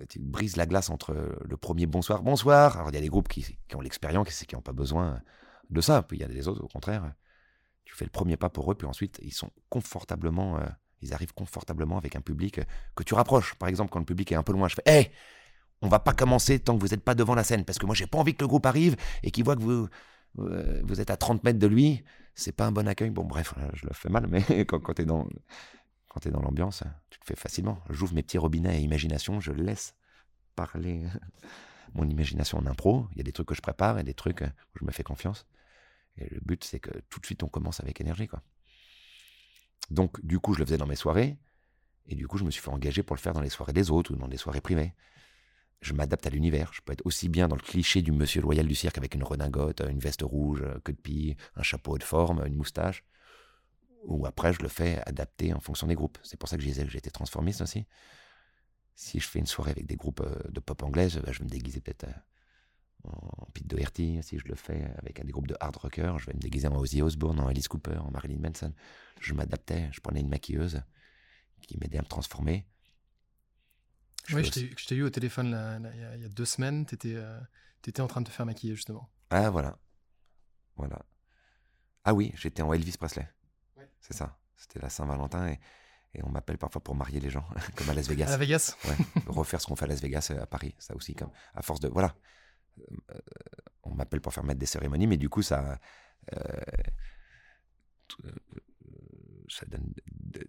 [0.10, 1.14] tu brises la glace entre
[1.44, 2.78] le premier bonsoir, bonsoir.
[2.78, 5.22] Alors il y a des groupes qui, ont l'expérience, qui n'ont pas besoin
[5.70, 6.04] de ça.
[6.04, 7.14] Puis il y a des autres, au contraire,
[7.86, 10.66] tu fais le premier pas pour eux, puis ensuite ils sont confortablement, euh,
[11.02, 12.62] ils arrivent confortablement avec un public
[12.96, 13.56] que tu rapproches.
[13.56, 15.12] Par exemple, quand le public est un peu loin, je fais, hé,
[15.82, 17.94] on va pas commencer tant que vous n'êtes pas devant la scène, parce que moi
[17.96, 19.88] j'ai pas envie que le groupe arrive et qu'il voit que vous
[20.40, 22.04] euh, vous êtes à 30 mètres de lui,
[22.36, 23.10] c'est pas un bon accueil.
[23.10, 25.28] Bon, bref, je le fais mal, mais quand, quand tu es dans,
[26.10, 27.82] quand tu es dans l'ambiance, tu te fais facilement.
[27.90, 29.96] J'ouvre mes petits robinets à imagination, je laisse
[30.56, 31.06] parler
[31.94, 33.08] mon imagination en impro.
[33.12, 35.04] Il y a des trucs que je prépare et des trucs où je me fais
[35.04, 35.46] confiance.
[36.18, 38.28] Et le but, c'est que tout de suite, on commence avec énergie.
[38.28, 38.42] Quoi.
[39.92, 41.38] Donc, du coup, je le faisais dans mes soirées.
[42.08, 43.92] Et du coup, je me suis fait engager pour le faire dans les soirées des
[43.92, 44.94] autres ou dans des soirées privées.
[45.82, 46.72] Je m'adapte à l'univers.
[46.74, 49.24] Je peux être aussi bien dans le cliché du monsieur loyal du cirque avec une
[49.24, 53.04] redingote, une veste rouge, queue de pie, un chapeau de forme, une moustache
[54.08, 56.18] ou après je le fais adapter en fonction des groupes.
[56.24, 57.86] C'est pour ça que je disais que j'étais transformiste aussi.
[58.96, 61.46] Si je fais une soirée avec des groupes euh, de pop anglaise, bah, je vais
[61.46, 62.10] me déguiser peut-être euh,
[63.06, 64.24] en Pete Doherty.
[64.24, 66.78] Si je le fais avec des groupes de hard rocker, je vais me déguiser en
[66.78, 68.74] Ozzy Osbourne, en Alice Cooper, en Marilyn Manson.
[69.20, 70.82] Je m'adaptais, je prenais une maquilleuse
[71.68, 72.66] qui m'aidait à me transformer.
[74.32, 75.48] oui, je t'ai eu au téléphone
[75.94, 77.40] il y, a deux semaines, tu étais, euh,
[77.86, 79.10] étais en train de te faire maquiller justement.
[79.30, 79.78] Ah voilà,
[80.76, 81.06] voilà.
[82.04, 83.30] Ah oui, j'étais en Elvis Presley.
[84.02, 84.38] C'est ça.
[84.56, 85.60] C'était la Saint-Valentin et,
[86.14, 87.46] et on m'appelle parfois pour marier les gens,
[87.76, 88.28] comme à Las Vegas.
[88.28, 88.96] À Las Vegas Ouais,
[89.28, 91.80] refaire ce qu'on fait à Las Vegas, euh, à Paris, ça aussi, comme à force
[91.80, 91.88] de.
[91.90, 92.16] Voilà.
[93.12, 93.20] Euh,
[93.84, 95.80] on m'appelle pour faire mettre des cérémonies, mais du coup, ça.
[96.34, 96.38] euh,
[99.50, 100.48] ça donne de- de-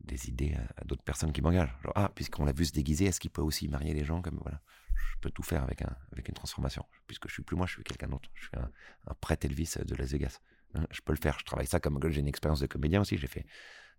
[0.00, 1.74] des idées à, à d'autres personnes qui m'engagent.
[1.82, 4.38] Genre, ah, puisqu'on l'a vu se déguiser, est-ce qu'il peut aussi marier les gens comme
[4.42, 4.60] voilà.
[4.94, 6.84] Je peux tout faire avec, un, avec une transformation.
[7.06, 8.28] Puisque je suis plus moi, je suis quelqu'un d'autre.
[8.34, 8.70] Je suis un,
[9.08, 10.40] un prêtre Elvis de Las Vegas.
[10.74, 11.38] Hein, Je peux le faire.
[11.38, 13.16] Je travaille ça comme j'ai une expérience de comédien aussi.
[13.16, 13.46] J'ai fait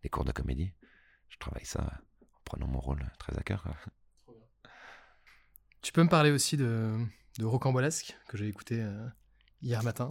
[0.03, 0.74] des cours de comédie.
[1.30, 3.68] Je travaille ça en prenant mon rôle très à cœur.
[5.82, 6.97] Tu peux me parler aussi de,
[7.39, 9.07] de Rocambolesque, que j'ai écouté euh,
[9.61, 10.09] hier matin?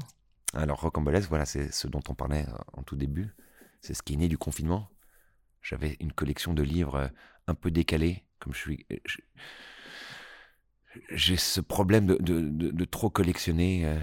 [0.54, 3.34] Alors, Rocambolesque, voilà, c'est ce dont on parlait euh, en tout début.
[3.82, 4.88] C'est ce qui est né du confinement.
[5.62, 7.09] J'avais une collection de livres euh,
[7.46, 8.86] un peu décalés, comme je suis.
[11.11, 13.98] J'ai ce problème de, de- de- de trop collectionner euh,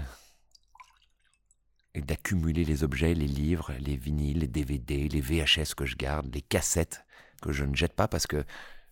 [1.94, 6.42] d'accumuler les objets, les livres, les vinyles, les DVD, les VHS que je garde, les
[6.42, 7.04] cassettes
[7.40, 8.44] que je ne jette pas parce que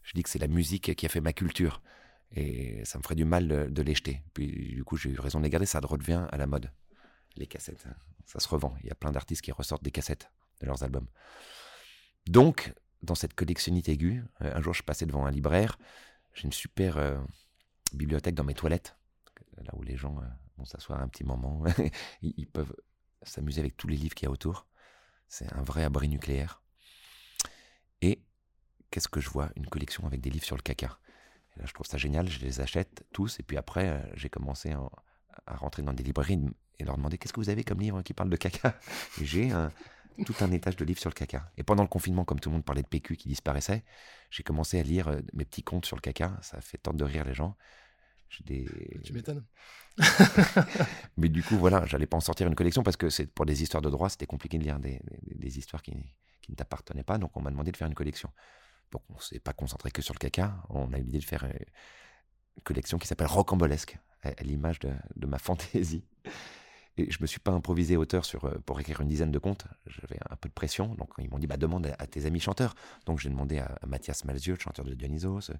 [0.02, 1.82] je dis que c'est la musique qui a fait ma culture.
[2.34, 4.22] Et ça me ferait du mal de, les jeter.
[4.32, 6.70] Puis du coup, j'ai eu raison de les garder, ça redevient à la mode
[7.36, 7.84] les cassettes.
[7.88, 7.94] hein.
[8.24, 8.74] Ça se revend.
[8.82, 10.30] Il y a plein d'artistes qui ressortent des cassettes
[10.60, 11.08] de leurs albums.
[12.26, 12.72] Donc,
[13.02, 15.78] dans cette collectionnite aiguë, euh, un jour, je passais devant un libraire.
[16.34, 17.18] J'ai une super euh,
[17.92, 18.96] bibliothèque dans mes toilettes,
[19.58, 20.26] là où les gens euh,
[20.56, 21.64] vont s'asseoir un petit moment.
[22.22, 22.74] ils peuvent
[23.24, 24.66] s'amuser avec tous les livres qu'il y a autour.
[25.28, 26.62] C'est un vrai abri nucléaire.
[28.00, 28.22] Et
[28.90, 29.50] qu'est-ce que je vois?
[29.56, 30.98] Une collection avec des livres sur le caca.
[31.56, 32.28] Et là, je trouve ça génial.
[32.28, 33.40] Je les achète tous.
[33.40, 36.40] Et puis après, euh, j'ai commencé à, rentrer dans des librairies
[36.78, 38.78] et leur demander qu'est-ce que vous avez comme livre qui parle de caca?
[39.20, 39.72] Et j'ai un-
[40.26, 41.50] tout un étage de livres sur le caca.
[41.56, 43.82] Et pendant le confinement, comme tout le monde parlait de PQ qui disparaissait,
[44.30, 46.38] j'ai commencé à lire euh, mes petits contes sur le caca.
[46.42, 47.56] Ça fait tordre de rire les gens.
[48.40, 48.66] Des...
[49.04, 49.44] Tu m'étonnes.
[51.16, 53.62] Mais du coup, voilà, j'allais pas en sortir une collection parce que c'est pour des
[53.62, 55.92] histoires de droit, c'était compliqué de lire des, des- des histoires qui,
[56.40, 57.18] qui ne t'appartenaient pas.
[57.18, 58.30] Donc, on m'a demandé de faire une collection.
[58.92, 60.62] Donc, on s'est pas concentré que sur le caca.
[60.70, 61.50] On a eu l'idée de faire euh,
[62.56, 66.04] une collection qui s'appelle Rocambolesque, à, à l'image de, de ma fantaisie.
[66.98, 69.66] Et je me suis pas improvisé auteur sur, euh, pour écrire une dizaine de contes.
[69.86, 70.94] J'avais un peu de pression.
[70.96, 72.74] Donc, ils m'ont dit, bah, demande à, à tes amis chanteurs.
[73.06, 75.50] Donc, j'ai demandé à, à Mathias Malzieu, le chanteur de Dionysos,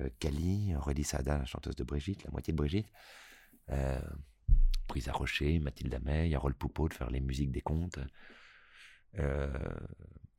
[0.00, 2.88] euh, Kali, Aurélie Sada, la chanteuse de Brigitte, la moitié de Brigitte.
[3.70, 4.00] Euh,
[4.88, 7.98] Brisa Rocher, Mathilde Ameille, Harold Poupeau de faire les musiques des contes,
[9.18, 9.52] euh,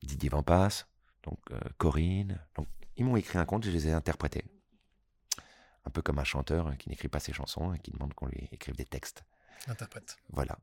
[0.02, 0.86] Didier Vampas,
[1.24, 2.40] donc euh, Corinne.
[2.56, 4.44] Donc, ils m'ont écrit un conte et je les ai interprétés.
[5.86, 8.50] Un peu comme un chanteur qui n'écrit pas ses chansons et qui demande qu'on lui
[8.52, 9.24] écrive des textes.
[9.68, 10.18] Interprète.
[10.30, 10.58] Voilà.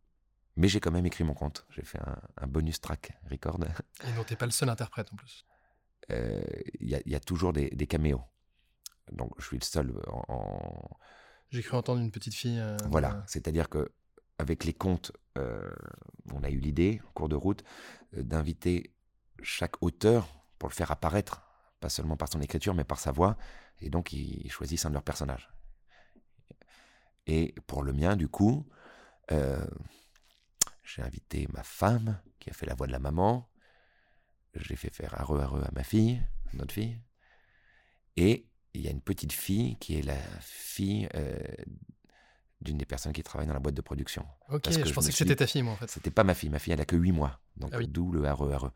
[0.56, 1.66] Mais j'ai quand même écrit mon conte.
[1.70, 3.60] J'ai fait un, un bonus track record.
[4.06, 5.44] Et dont t'es pas le seul interprète en plus.
[6.08, 8.22] Il y, a- il y a toujours des, des caméos.
[9.12, 10.98] Donc je suis le seul en- en,
[11.50, 12.58] J'ai cru entendre une petite fille.
[12.58, 13.92] euh, Voilà, euh, c'est-à-dire que
[14.38, 15.70] avec les contes, euh,
[16.32, 17.64] on a eu l'idée, en cours de route,
[18.14, 18.92] euh, d'inviter
[19.42, 20.28] chaque auteur
[20.58, 21.42] pour le faire apparaître,
[21.80, 23.36] pas seulement par son écriture, mais par sa voix,
[23.80, 25.50] et donc ils, choisissent un de leurs personnages.
[27.26, 28.66] Et pour le mien, du coup,
[29.32, 29.66] euh,
[30.84, 33.48] j'ai invité ma femme, qui a fait la voix de la maman,
[34.54, 36.22] j'ai fait faire areux areux à ma fille,
[36.54, 36.98] notre fille,
[38.16, 38.48] et
[38.78, 41.38] il y a une petite fille qui est la fille euh,
[42.60, 44.24] d'une des personnes qui travaille dans la boîte de production.
[44.48, 45.90] Ok, parce que je je pensais que c'était ta fille, moi, en fait.
[45.90, 47.86] C'était pas ma fille, ma fille elle a que 8 mois, donc Ah oui.
[47.88, 48.70] d'où le RE, RE.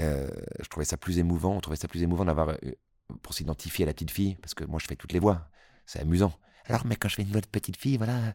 [0.00, 0.28] Euh,
[0.60, 2.56] je trouvais ça plus émouvant, on trouvait ça plus émouvant d'avoir, euh,
[3.22, 5.48] pour s'identifier à la petite fille, parce que moi je fais toutes les voix,
[5.86, 6.32] c'est amusant.
[6.66, 8.34] Alors, mais quand je fais une voix de petite fille, voilà.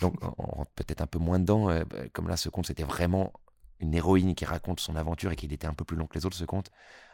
[0.00, 1.68] Donc, on rentre peut-être un peu moins dedans.
[1.68, 3.32] euh, bah, comme là, ce conte, c'était vraiment
[3.80, 6.24] une héroïne qui raconte son aventure et qu'il était un peu plus long que les
[6.26, 6.70] autres, ce conte,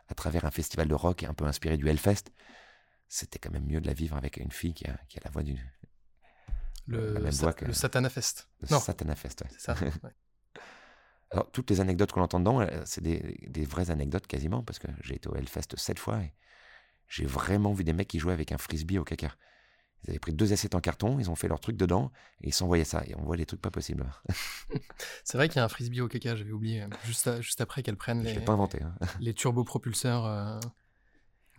[0.08, 2.24] à travers un festival de rock un peu inspiré du Hellfest.
[3.14, 5.30] C'était quand même mieux de la vivre avec une fille qui a, qui a la
[5.30, 5.54] voix du
[6.86, 8.48] Le, la même voix que- le Satana Fest.
[8.62, 9.42] de Non, Satana Fest.
[9.42, 9.48] ouais.
[9.50, 9.74] c'est ça.
[10.02, 10.10] ouais.
[11.30, 14.78] Alors, toutes les anecdotes qu'on entend dedans, euh, c'est des, des vraies anecdotes quasiment, parce
[14.78, 16.32] que j'ai été au Hellfest sept fois et
[17.06, 19.34] j'ai vraiment vu des mecs qui jouaient avec un frisbee au caca.
[20.04, 22.10] Ils avaient pris deux assiettes en carton, ils ont fait leur truc dedans
[22.40, 23.02] et ils s'envoyaient ça.
[23.06, 24.10] Et on voit des trucs pas possibles.
[25.24, 26.86] C'est vrai qu'il y a un frisbee au caca, j'avais oublié.
[27.04, 28.82] Juste, à- juste après qu'elles prennent Je les, pas inventé.
[28.82, 28.94] hein.
[29.20, 30.24] les turbopropulseurs.
[30.26, 30.58] euh,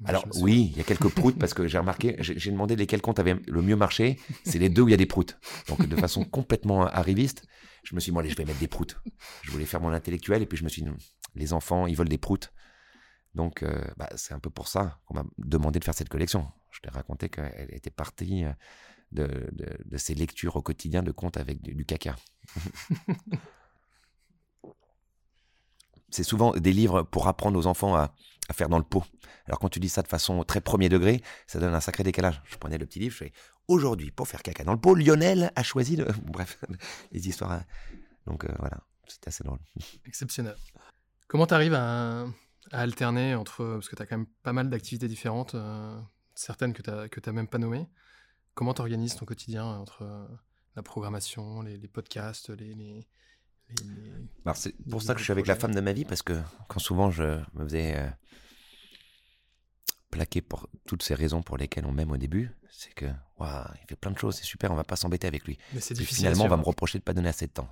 [0.06, 3.20] Alors, oui, il y a quelques proutes parce que j'ai remarqué, j'ai demandé lesquels comptes
[3.20, 4.20] avaient le mieux marché.
[4.44, 5.38] C'est les deux où il y a des proutes.
[5.68, 7.46] Donc, de façon complètement arriviste,
[7.84, 9.00] je me suis dit, bon, allez, je vais mettre des proutes.
[9.44, 10.98] Je voulais faire mon intellectuel et puis je me suis dit, non,
[11.36, 12.54] les enfants, ils veulent des proutes.
[13.36, 16.48] Donc, euh, bah, c'est un peu pour ça qu'on m'a demandé de faire cette collection.
[16.72, 18.54] Je t'ai raconté qu'elle était partie euh,
[19.12, 22.16] de, de, de ces lectures au quotidien de contes avec du, du caca.
[26.14, 28.14] c'est souvent des livres pour apprendre aux enfants à,
[28.50, 29.04] à faire dans le pot.
[29.46, 32.42] Alors quand tu dis ça de façon très premier degré, ça donne un sacré décalage.
[32.46, 33.34] Je prenais le petit livre, je fais
[33.68, 36.08] aujourd'hui pour faire caca dans le pot, Lionel a choisi de...
[36.26, 36.60] Bref,
[37.12, 37.52] les histoires.
[37.52, 37.64] à-
[38.26, 38.78] Donc euh, voilà.
[39.08, 39.60] C'était assez drôle.
[40.06, 40.56] Exceptionnel.
[41.28, 42.26] Comment tu arrives à,
[42.72, 43.66] alterner entre.
[43.66, 46.00] Parce que tu as quand même pas mal d'activités différentes, euh,
[46.36, 47.88] certaines que tu n'as que même pas nommées.
[48.54, 50.28] Comment tu organises ton quotidien entre euh,
[50.76, 53.08] la programmation, les, podcasts, les,
[54.56, 56.34] c'est pour ça que je suis avec la femme de ma vie, parce que
[56.68, 58.10] quand souvent je me faisais euh,
[60.14, 63.08] plaquer pour toutes ces raisons pour lesquelles on m'aime au début, c'est que
[63.38, 65.58] waouh, il fait plein de choses, c'est super, on va pas s'embêter avec lui.
[65.74, 66.18] Mais c'est difficile.
[66.18, 67.70] Finalement, on va me reprocher de pas donner assez de temps.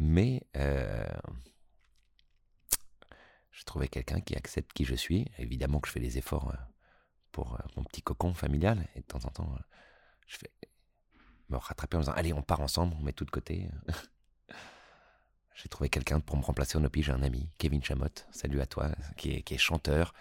[0.00, 1.06] Mais euh,
[3.52, 5.30] j'ai trouvé quelqu'un qui accepte qui je suis.
[5.38, 6.56] Évidemment que je fais des efforts euh,
[7.30, 8.88] pour euh, mon petit cocon familial.
[8.96, 9.56] Et de temps en temps,
[10.26, 10.50] je fais
[11.48, 13.68] me rattraper en disant Allez, on part ensemble, on met tout de côté.
[15.54, 17.02] J'ai trouvé quelqu'un pour me remplacer au Nopi.
[17.02, 18.26] J'ai un ami, Kevin Chamotte.
[18.30, 20.14] Salut à toi, qui est, chanteur,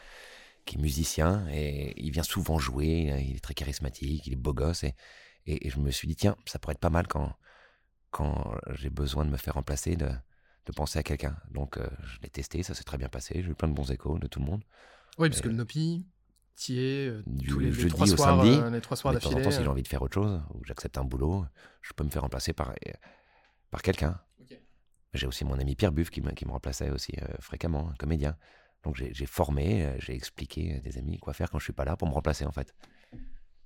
[0.66, 1.48] qui est musicien.
[1.52, 3.14] Et il vient souvent jouer.
[3.22, 4.84] Il est très charismatique, il est beau gosse.
[4.84, 4.96] Et,
[5.46, 7.34] et je me suis dit Tiens, ça pourrait être pas mal quand
[8.12, 10.10] quand j'ai besoin de me faire remplacer, de,
[10.66, 11.38] de penser à quelqu'un.
[11.52, 13.92] Donc euh, je l'ai testé, ça s'est très bien passé, j'ai eu plein de bons
[13.92, 14.64] échos de tout le monde.
[15.18, 16.06] Oui, parce que le Nopi,
[16.56, 18.60] tu es euh, du tous les, jeudi trois au soirs, samedi.
[18.60, 19.72] Euh, les trois soirs de temps en temps, si j'ai euh.
[19.72, 21.46] envie de faire autre chose, ou j'accepte un boulot,
[21.82, 22.74] je peux me faire remplacer par,
[23.72, 24.20] par quelqu'un.
[25.14, 28.38] J'ai aussi mon ami Pierre Buff qui me, remplaçait aussi fréquemment, un comédien.
[28.84, 31.98] Donc j'ai formé, j'ai expliqué à des amis quoi faire quand je suis pas là
[31.98, 32.74] pour me remplacer en fait.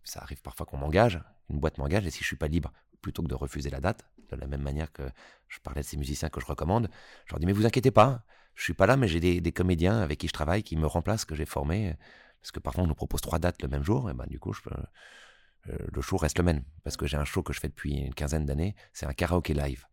[0.03, 2.71] Ça arrive parfois qu'on m'engage, une boîte m'engage, et si je suis pas libre,
[3.01, 5.03] plutôt que de refuser la date, de la même manière que
[5.47, 6.89] je parlais de ces musiciens que je recommande,
[7.25, 8.25] je leur dis mais vous inquiétez pas,
[8.55, 11.25] je suis pas là, mais j'ai des, comédiens avec qui je travaille qui me remplacent,
[11.25, 11.95] que j'ai formés,
[12.41, 14.53] parce que parfois on nous propose trois dates le même jour, et ben du coup
[14.67, 17.93] euh, le show reste le même, parce que j'ai un show que je fais depuis
[17.99, 19.85] une quinzaine d'années, c'est un karaoké live.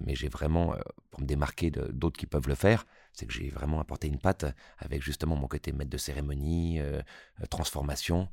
[0.00, 0.78] Mais j'ai vraiment, euh,
[1.10, 4.46] pour me démarquer d'autres qui peuvent le faire, c'est que j'ai vraiment apporté une patte
[4.78, 7.02] avec justement mon côté maître de cérémonie, euh,
[7.50, 8.28] transformation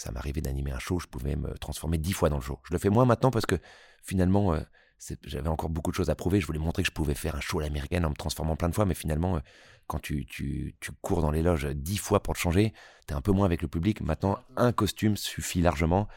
[0.00, 2.58] ça m'arrivait d'animer un show, je pouvais me transformer dix fois dans le show.
[2.64, 3.56] Je le fais moins maintenant parce que
[4.02, 4.60] finalement, euh,
[5.24, 6.40] j'avais encore beaucoup de choses à prouver.
[6.40, 8.70] Je voulais montrer que je pouvais faire un show à l'américaine en me transformant plein
[8.70, 9.40] de fois, mais finalement,
[9.88, 12.72] quand tu, tu, cours dans les loges dix fois pour te changer,
[13.06, 14.00] tu es un peu moins avec le public.
[14.00, 16.08] Maintenant, un costume suffit largement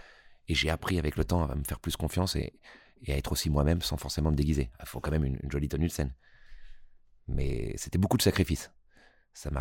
[0.48, 2.54] et j'ai appris avec le temps à me faire plus confiance et,
[3.04, 4.72] et à être aussi moi-même sans forcément me déguiser.
[4.80, 6.14] Il faut quand même une jolie tenue de scène.
[7.28, 8.72] Mais c'était beaucoup de sacrifices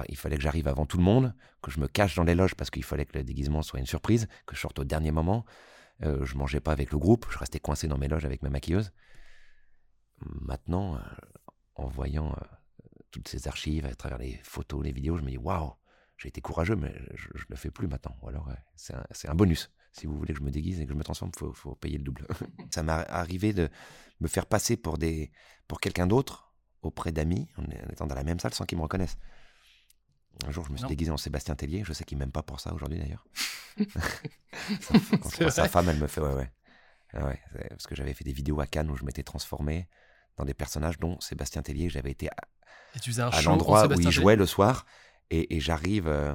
[0.08, 2.54] il fallait que j'arrive avant tout le monde, que je me cache dans les loges
[2.54, 5.44] parce qu'il fallait que le déguisement soit une surprise, que je sorte au dernier moment.
[6.02, 8.50] Euh, je mangeais pas avec le groupe, je restais coincé dans mes loges avec ma
[8.50, 8.92] maquilleuse.
[10.18, 11.00] Maintenant, euh,
[11.74, 12.44] en voyant euh,
[13.10, 15.72] toutes ces archives à travers les photos, les vidéos, je me dis waouh,
[16.16, 18.16] j'ai été courageux, mais je, ne le fais plus maintenant.
[18.22, 19.70] Ou alors, c'est un, bonus.
[19.92, 21.98] Si vous voulez que je me déguise et que je me transforme, il faut, payer
[21.98, 22.26] le double.
[22.70, 23.68] Ça m'est arrivé de
[24.20, 25.30] me faire passer pour, des,
[25.68, 29.18] pour quelqu'un d'autre auprès d'amis, en étant dans la même salle sans qu'ils me reconnaissent.
[30.46, 31.84] Un jour, je me suis déguisé en Sébastien Tellier.
[31.84, 33.26] Je sais qu'il m'aime pas pour ça aujourd'hui d'ailleurs.
[35.50, 36.52] Sa femme, elle me fait ouais, ouais.
[37.14, 39.88] Ah ouais parce que j'avais fait des vidéos à Cannes où je m'étais transformé
[40.38, 41.90] dans des personnages dont Sébastien Tellier.
[41.90, 44.86] J'avais été à, à l'endroit où il jouait le soir
[45.30, 46.34] et, j'arrive euh,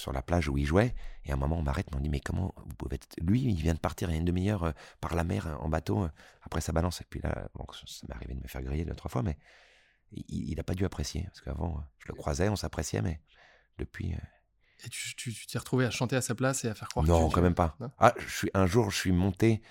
[0.00, 0.94] sur la plage où il jouait
[1.24, 3.08] et à un moment on m'arrête, on me dit mais comment vous pouvez être...
[3.20, 5.68] Lui, il vient de partir il y a une demi-heure euh, par la mer en
[5.68, 6.08] bateau euh,
[6.42, 7.00] après sa balance.
[7.00, 9.38] Et puis là, bon, ça m'est arrivé de me faire griller deux trois fois, mais
[10.12, 11.24] il n'a pas dû apprécier.
[11.24, 13.20] Parce qu'avant, je le croisais, on s'appréciait, mais
[13.78, 14.14] depuis.
[14.14, 17.28] Euh, Et tu t'es retrouvé à chanter à sa place et à faire croire Non,
[17.28, 17.76] que quand même pas.
[17.98, 19.62] ah, je suis, un jour, je suis monté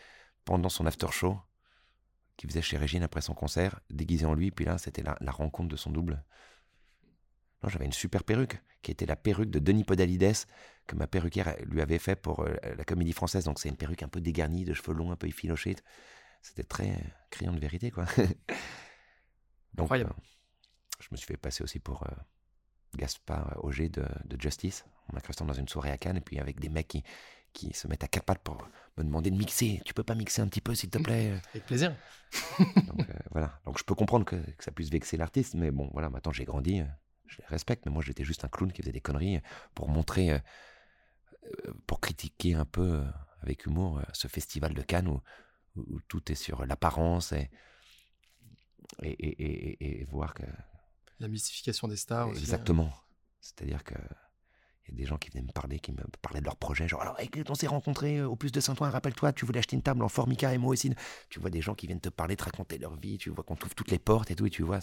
[0.45, 1.37] pendant son after show
[2.37, 5.67] qu'il faisait chez Régine après son concert, déguisé en lui, puis là, c'était la, rencontre
[5.67, 6.23] de son double.
[7.63, 10.45] Non, j'avais une super perruque, qui était la perruque de Denis Podalides,
[10.87, 13.45] que ma perruquière lui avait fait pour euh, la comédie française.
[13.45, 15.75] Donc c'est une perruque un peu dégarnie, de cheveux longs, un peu effilochés.
[16.41, 16.97] C'était très
[17.29, 18.05] criant de vérité, quoi.
[19.77, 20.13] Incroyable.
[20.17, 20.23] Euh,
[20.99, 22.15] je me suis fait passer aussi pour euh,
[22.95, 24.05] Gaspard Auger de,
[24.39, 24.85] Justice.
[25.09, 27.03] On m'a dans une soirée à Cannes, et puis avec des mecs qui,
[27.53, 29.81] qui se mettent à quatre pattes pour me demander de mixer.
[29.85, 31.39] Tu peux pas mixer un petit peu, s'il te plaît?
[31.49, 31.95] Avec plaisir.
[32.59, 33.59] Donc euh, voilà.
[33.65, 36.81] Donc je peux comprendre que, ça puisse vexer l'artiste, mais bon, voilà, maintenant j'ai grandi,
[37.29, 39.39] je les respecte, mais moi j'étais juste un clown qui faisait des conneries
[39.75, 40.41] pour montrer,
[41.87, 43.03] pour critiquer un peu
[43.41, 45.21] avec humour ce festival de Cannes où,
[45.75, 47.49] où tout est sur l'apparence et
[49.03, 50.43] et, voir que.
[51.19, 52.39] La mystification des stars aussi.
[52.39, 52.41] Hein.
[52.41, 52.93] Exactement.
[53.39, 53.95] C'est-à-dire que.
[54.87, 56.87] Il y a des gens qui venaient me parler, qui me parlaient de leur projet.
[56.87, 57.15] Genre, alors,
[57.47, 60.09] on s'est rencontrés euh, au plus de Saint-Ouen, rappelle-toi, tu voulais acheter une table en
[60.09, 60.91] Formica et moi aussi.
[61.29, 63.55] Tu vois des gens qui viennent te parler, te raconter leur vie, tu vois qu'on
[63.55, 64.79] trouve toutes les portes et tout, et tu vois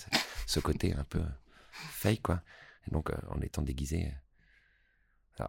[0.47, 1.25] ce côté un peu
[1.91, 2.43] fake, quoi.
[2.89, 4.13] donc, euh, en étant déguisé.
[5.41, 5.47] Euh,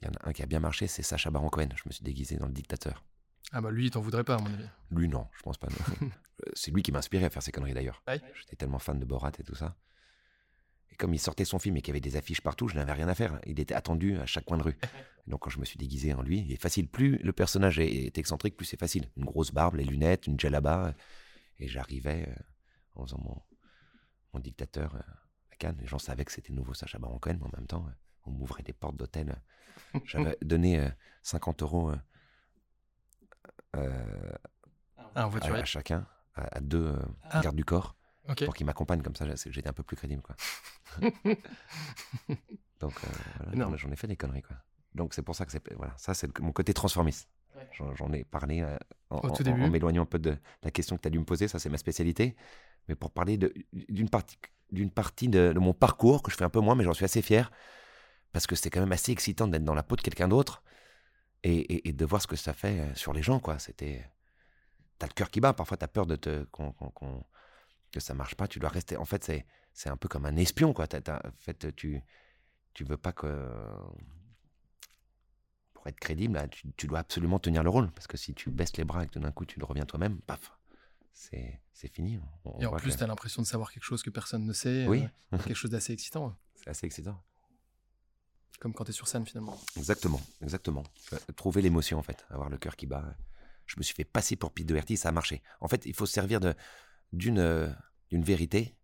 [0.00, 1.68] il y en a un qui a bien marché, c'est Sacha Baron Cohen.
[1.74, 3.04] Je me suis déguisé dans le dictateur.
[3.52, 4.68] Ah bah lui, il t'en voudrait pas, à mon avis.
[4.90, 5.68] Lui, non, je pense pas.
[5.68, 6.08] Euh,
[6.54, 8.02] c'est lui qui m'a inspiré à faire ces conneries d'ailleurs.
[8.08, 9.76] J'étais tellement fan de Borat et tout ça.
[10.90, 12.92] Et comme il sortait son film et qu'il y avait des affiches partout, je n'avais
[12.92, 13.40] rien à faire.
[13.46, 14.76] Il était attendu à chaque coin de rue.
[15.26, 16.88] Donc quand je me suis déguisé en lui, il est facile.
[16.88, 19.10] Plus le personnage est excentrique, plus c'est facile.
[19.16, 20.94] Une grosse barbe, les lunettes, une djellaba.
[21.58, 22.42] Et j'arrivais euh,
[22.96, 23.40] en faisant mon,
[24.32, 25.00] mon dictateur euh,
[25.52, 25.76] à Cannes.
[25.80, 27.86] Les gens savaient que c'était nouveau Sacha Baron Cohen, mais en même temps,
[28.24, 29.40] on m'ouvrait des portes d'hôtel.
[30.04, 30.88] J'avais donné
[31.22, 31.92] 50 euros
[33.74, 33.80] ah,
[35.14, 36.94] à, chacun, à, deux
[37.24, 37.40] ah.
[37.40, 37.96] gardes du corps
[38.34, 40.22] pour qu'ils m'accompagnent comme ça, j'étais un peu plus crédible.
[40.22, 40.36] Quoi.
[42.80, 44.42] Donc euh, j'en ai fait des conneries.
[44.42, 44.56] Quoi.
[44.94, 47.28] Donc c'est pour ça que c'est voilà, ça c'est mon côté transformiste.
[47.72, 48.76] J'en ai parlé euh,
[49.10, 51.68] en, m'éloignant un peu de la question que tu as dû me poser, ça c'est
[51.68, 52.36] ma spécialité.
[52.88, 53.38] Mais pour parler
[53.72, 54.10] d'une
[54.90, 57.50] partie, de, mon parcours que je fais un peu moins, mais j'en suis assez fier
[58.32, 60.62] parce que c'est quand même assez excitant d'être dans la peau de quelqu'un d'autre
[61.42, 63.40] et, et, de voir ce que ça fait euh, sur les gens.
[63.40, 63.58] quoi.
[63.58, 64.04] C'était,
[64.98, 65.52] t'as le cœur qui bat.
[65.52, 66.46] Parfois t'as peur de te
[67.92, 68.96] que ça marche pas, tu dois rester.
[68.96, 69.24] En fait,
[69.72, 70.86] c'est, un peu comme un espion, quoi.
[70.86, 72.02] en fait, tu,
[72.74, 73.48] tu veux pas que.
[75.86, 77.92] Pour être crédible, tu, dois absolument tenir le rôle.
[77.92, 80.18] Parce que si tu baisses les bras et que d'un coup tu le reviens toi-même,
[80.18, 80.50] paf,
[81.12, 82.18] c'est, c'est fini.
[82.58, 84.84] et en plus, tu as l'impression de savoir quelque chose que personne ne sait.
[84.88, 85.04] Oui.
[85.32, 86.36] Euh, quelque chose d'assez excitant.
[86.56, 87.22] C'est assez excitant.
[88.58, 89.56] Comme quand tu es sur scène, finalement.
[89.76, 90.82] Exactement, exactement.
[91.12, 92.26] Euh, trouver l'émotion, en fait.
[92.30, 93.04] Avoir le cœur qui bat.
[93.66, 95.40] Je me suis fait passer pour Pete Doherty, ça a marché.
[95.60, 96.52] En fait, il faut se servir de,
[97.12, 97.68] d'une euh,
[98.10, 98.75] d'une vérité.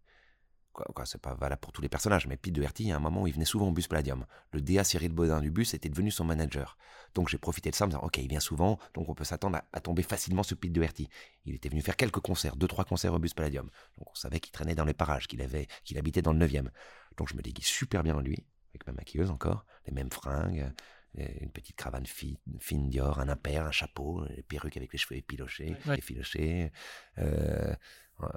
[0.72, 2.96] Quoi, quoi c'est pas valable pour tous les personnages, mais Pete Doherty, il y a
[2.96, 4.24] un moment où il venait souvent au bus Palladium.
[4.52, 6.78] Le DA Cyril Baudin du bus était devenu son manager.
[7.14, 9.24] Donc j'ai profité de ça en me disant, ok, il vient souvent, donc on peut
[9.24, 11.08] s'attendre à, tomber facilement sur Pete Doherty.
[11.44, 13.70] Il était venu faire quelques concerts, deux, trois concerts au bus Palladium.
[13.98, 16.68] Donc on savait qu'il traînait dans les parages, qu'il avait, qu'il habitait dans le 9e.
[17.16, 20.72] Donc je me déguise super bien en lui, avec ma maquilleuse encore, les mêmes fringues,
[21.14, 25.18] une petite cravate fine, fine Dior, un impair, un chapeau, une perruque avec les cheveux
[25.18, 26.72] épilochés, effilochés,
[27.18, 27.74] euh,
[28.22, 28.28] euh,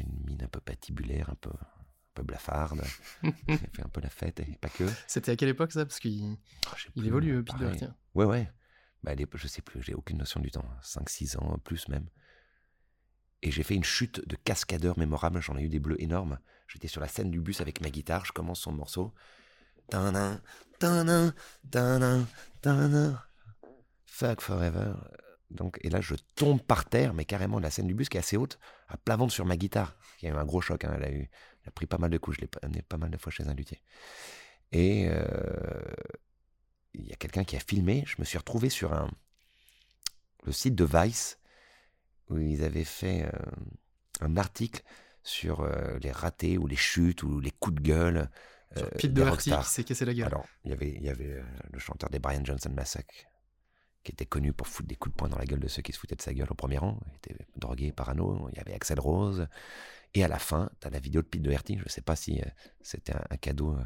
[0.00, 2.82] une mine un peu patibulaire, un peu, un peu blafarde.
[3.22, 4.84] Il fait un peu la fête et pas que.
[5.06, 5.84] C'était à quelle époque ça?
[5.84, 6.36] Parce qu'il
[6.66, 7.84] oh, il évolue, Pete
[8.14, 8.50] Ouais, ouais.
[9.02, 10.64] Bah, je sais plus, j'ai aucune notion du temps.
[10.82, 12.08] 5-6 ans, plus même.
[13.42, 15.40] Et j'ai fait une chute de cascadeur mémorable.
[15.40, 16.38] J'en ai eu des bleus énormes.
[16.68, 18.24] J'étais sur la scène du bus avec ma guitare.
[18.24, 19.12] Je commence son morceau.
[24.06, 24.94] Fuck Forever.
[25.50, 28.20] Donc, et là, je tombe par terre, mais carrément, la scène du bus qui est
[28.20, 28.58] assez haute,
[28.92, 29.96] à plat ventre sur ma guitare.
[30.20, 30.84] Il y a eu un gros choc.
[30.84, 31.20] Hein, elle, a eu,
[31.62, 32.36] elle a pris pas mal de coups.
[32.36, 33.80] Je l'ai amené pas mal de fois chez un luthier.
[34.70, 35.24] Et euh,
[36.94, 38.04] il y a quelqu'un qui a filmé.
[38.06, 39.10] Je me suis retrouvé sur un,
[40.44, 41.38] le site de Vice,
[42.28, 43.30] où ils avaient fait euh,
[44.20, 44.82] un article
[45.22, 48.30] sur euh, les ratés ou les chutes ou les coups de gueule.
[48.76, 50.26] Sur Pete Doherty qui s'est cassé la gueule?
[50.26, 53.26] Alors, il y avait, il y avait le chanteur des Brian Johnson Massacre
[54.02, 55.92] qui était connu pour foutre des coups de poing dans la gueule de ceux qui
[55.92, 56.98] se foutaient de sa gueule au premier rang.
[57.06, 58.48] Il était drogué, parano.
[58.52, 59.46] Il y avait Axel Rose.
[60.14, 61.78] Et à la fin, tu as la vidéo de Pete Doherty.
[61.78, 62.44] Je ne sais pas si euh,
[62.82, 63.84] c'était un, cadeau euh,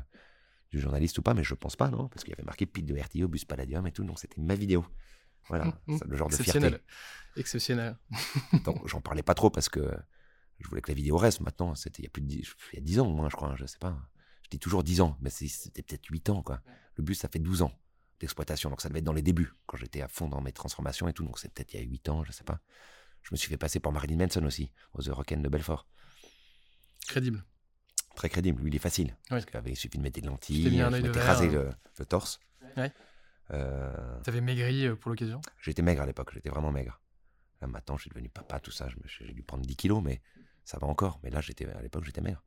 [0.70, 2.86] du journaliste ou pas, mais je pense pas, non Parce qu'il y avait marqué Pete
[2.86, 4.04] Doherty au bus Palladium et tout.
[4.04, 4.84] Donc c'était ma vidéo.
[5.48, 6.76] Voilà, le genre de fierté.
[7.36, 7.96] Exceptionnel.
[8.64, 9.94] donc j'en parlais pas trop parce que
[10.58, 11.40] je voulais que la vidéo reste.
[11.40, 13.36] Maintenant, c'était il y a plus de 10, il y a 10 ans, moins, je
[13.36, 13.54] crois.
[13.56, 13.96] Je sais pas.
[14.42, 16.62] Je dis toujours 10 ans, mais c'était peut-être 8 ans, quoi.
[16.96, 17.72] Le bus, ça fait 12 ans
[18.20, 18.70] d'exploitation.
[18.70, 21.12] Donc ça devait être dans les débuts, quand j'étais à fond dans mes transformations et
[21.12, 21.24] tout.
[21.24, 22.60] Donc c'est peut-être il y a 8 ans, je sais pas.
[23.22, 25.86] Je me suis fait passer pour Marilyn Manson aussi, aux The Rock'n de Belfort.
[27.08, 27.44] Crédible.
[28.14, 28.62] Très crédible.
[28.62, 29.16] Lui, il est facile.
[29.28, 31.70] Parce qu'il suffit de mettre des lentilles, je m'étais rasé euh.
[31.98, 32.40] le, torse.
[32.76, 32.92] Ouais.
[33.50, 34.20] Euh...
[34.22, 35.40] T'avais maigri euh, pour l'occasion?
[35.60, 37.00] J'étais maigre à l'époque, j'étais vraiment maigre.
[37.60, 38.88] Là maintenant, je suis devenu papa, tout ça.
[39.06, 40.22] J'ai dû prendre 10 kilos, mais
[40.64, 41.20] ça va encore.
[41.22, 42.42] Mais là, j'étais à l'époque, j'étais maigre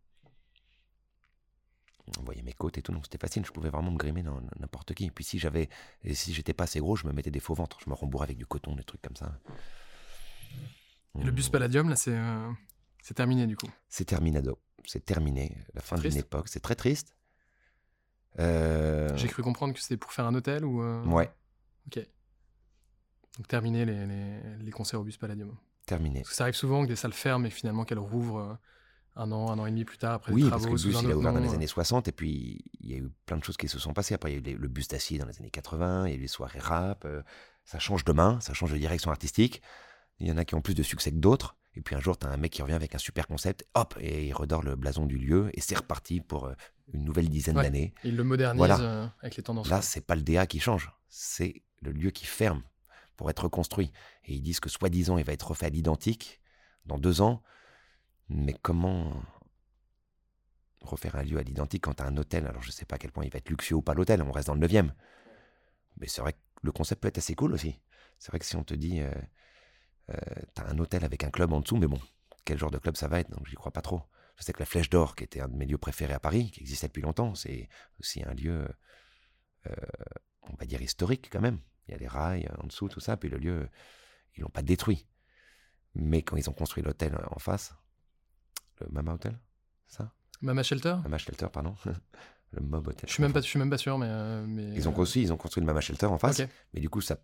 [2.19, 4.39] on voyait mes côtes et tout, donc c'était facile, je pouvais vraiment me grimer dans
[4.59, 5.05] n'importe qui.
[5.05, 5.69] Et puis si j'avais,
[6.13, 8.37] si j'étais pas assez gros, je me mettais des faux ventres, je me rembourrais avec
[8.37, 9.39] du coton, des trucs comme ça.
[11.19, 12.51] Et le bus Palladium, là, c'est euh,
[13.01, 17.15] c'est terminé du coup C'est terminado, c'est terminé, la fin d'une époque, c'est très triste.
[18.37, 20.81] Euh, J'ai cru comprendre que c'était pour faire un hôtel ou.
[20.81, 21.31] Euh, ouais.
[21.87, 22.05] Ok.
[23.37, 25.57] Donc terminer les, les, les, concerts au bus Palladium.
[25.85, 26.19] Terminé.
[26.19, 28.57] Parce que ça arrive souvent que des salles ferment et finalement qu'elles rouvrent
[29.19, 30.69] un an, un an et demi plus tard, après oui, les travaux.
[30.69, 32.93] parce que le bus, il a ouvert dans les années 60, et puis il y
[32.93, 34.13] a eu plein de choses qui se sont passées.
[34.13, 36.17] Après, il y a eu le bus d'acier dans les années 80, il y a
[36.17, 37.21] eu les soirées rap, euh,
[37.65, 39.61] ça change de main, ça change de direction artistique.
[40.19, 41.55] Il y en a qui ont plus de succès que d'autres.
[41.75, 43.95] Et puis un jour, tu as un mec qui revient avec un super concept, hop,
[43.99, 46.53] et il redore le blason du lieu, et c'est reparti pour euh,
[46.93, 47.93] une nouvelle dizaine d'années.
[48.03, 49.69] Il le modernise euh, avec les tendances.
[49.69, 52.63] Là, c'est pas le DA qui change, c'est le lieu qui ferme
[53.15, 53.91] pour être reconstruit.
[54.25, 56.41] Et ils disent que soi-disant, il va être refait à l'identique
[56.85, 57.43] dans deux ans.
[58.29, 59.21] Mais comment
[60.81, 62.45] refaire un lieu à l'identique quand as un hôtel?
[62.47, 64.31] Alors je sais pas à quel point il va être luxueux ou pas l'hôtel, on
[64.31, 64.91] reste dans le 9
[65.97, 67.79] Mais c'est vrai que le concept peut être assez cool aussi.
[68.19, 69.11] C'est vrai que si on te dit, euh,
[70.09, 70.15] euh,
[70.55, 71.99] tu as un hôtel avec un club en dessous, mais bon,
[72.45, 73.29] quel genre de club ça va être?
[73.31, 74.03] Donc j'y crois pas trop.
[74.35, 76.51] Je sais que la Flèche d'Or, qui était un de mes lieux préférés à Paris,
[76.51, 77.67] qui existait depuis longtemps, c'est
[77.99, 78.67] aussi un lieu,
[79.67, 79.75] euh,
[80.43, 81.59] on va dire, historique quand même.
[81.87, 83.69] Il y a les rails en dessous, tout ça, puis le lieu,
[84.35, 85.07] ils l'ont pas détruit.
[85.95, 87.73] Mais quand ils ont construit l'hôtel en face,
[88.79, 89.37] le Mama Hotel,
[89.87, 90.11] ça?
[90.41, 90.95] Mama Shelter?
[91.03, 91.75] Mama Shelter, pardon.
[92.51, 93.07] le Mob Hotel.
[93.07, 94.07] Je suis même pas, je suis même pas sûr, mais.
[94.09, 96.41] euh, mais Ils ont construit, ils ont construit le Mama Shelter en face.
[96.73, 97.17] Mais du coup, ça,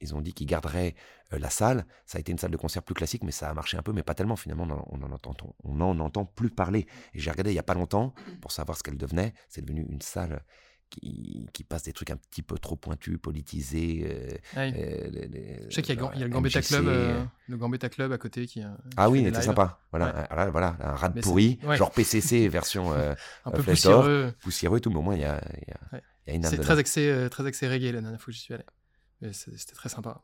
[0.00, 0.94] ils ont dit qu'ils garderaient
[1.32, 1.86] euh, la salle.
[2.04, 3.92] Ça a été une salle de concert plus classique, mais ça a marché un peu,
[3.92, 4.36] mais pas tellement.
[4.36, 6.86] Finalement, on en, on en entend, on en entend plus parler.
[7.14, 9.32] Et j'ai regardé il y a pas longtemps pour savoir ce qu'elle devenait.
[9.48, 10.44] C'est devenu une salle
[10.90, 14.06] qui, qui passe des trucs un petit peu trop pointus, politisés.
[14.08, 14.72] euh, Ouais.
[14.76, 17.24] euh, les- les- Je sais qu'il y a, y le Gambetta MJC, Club, euh, euh,
[17.48, 18.62] le Gambetta Club à côté qui.
[18.62, 19.46] euh, Ah oui, fait il des était lives.
[19.46, 19.80] sympa.
[19.90, 20.26] Voilà, Ouais.
[20.30, 23.14] un, voilà, un rat Mais pourri, genre PCC version euh,
[23.44, 24.32] Un euh, peu poussiéreux.
[24.40, 26.78] poussiéreux et tout, mais au moins il y a, y a- y une C'est très
[26.78, 28.64] axé, euh, très axé reggae la dernière fois que j'y suis allé.
[29.32, 30.22] C'était très sympa.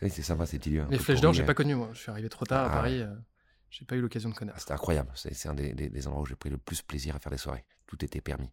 [0.00, 0.84] Oui, c'est sympa ces petits lieux.
[0.90, 1.46] Les Flèches d'Or, j'ai euh.
[1.46, 1.90] pas connu moi.
[1.92, 3.00] Je suis arrivé trop tard à Ah Paris.
[3.02, 3.14] euh,
[3.70, 4.60] J'ai pas eu l'occasion de Ah, connaître.
[4.60, 5.10] C'était incroyable.
[5.14, 7.30] C'est c'est un des, des- des endroits où j'ai pris le plus plaisir à faire
[7.32, 7.64] des soirées.
[7.86, 8.50] Tout était permis.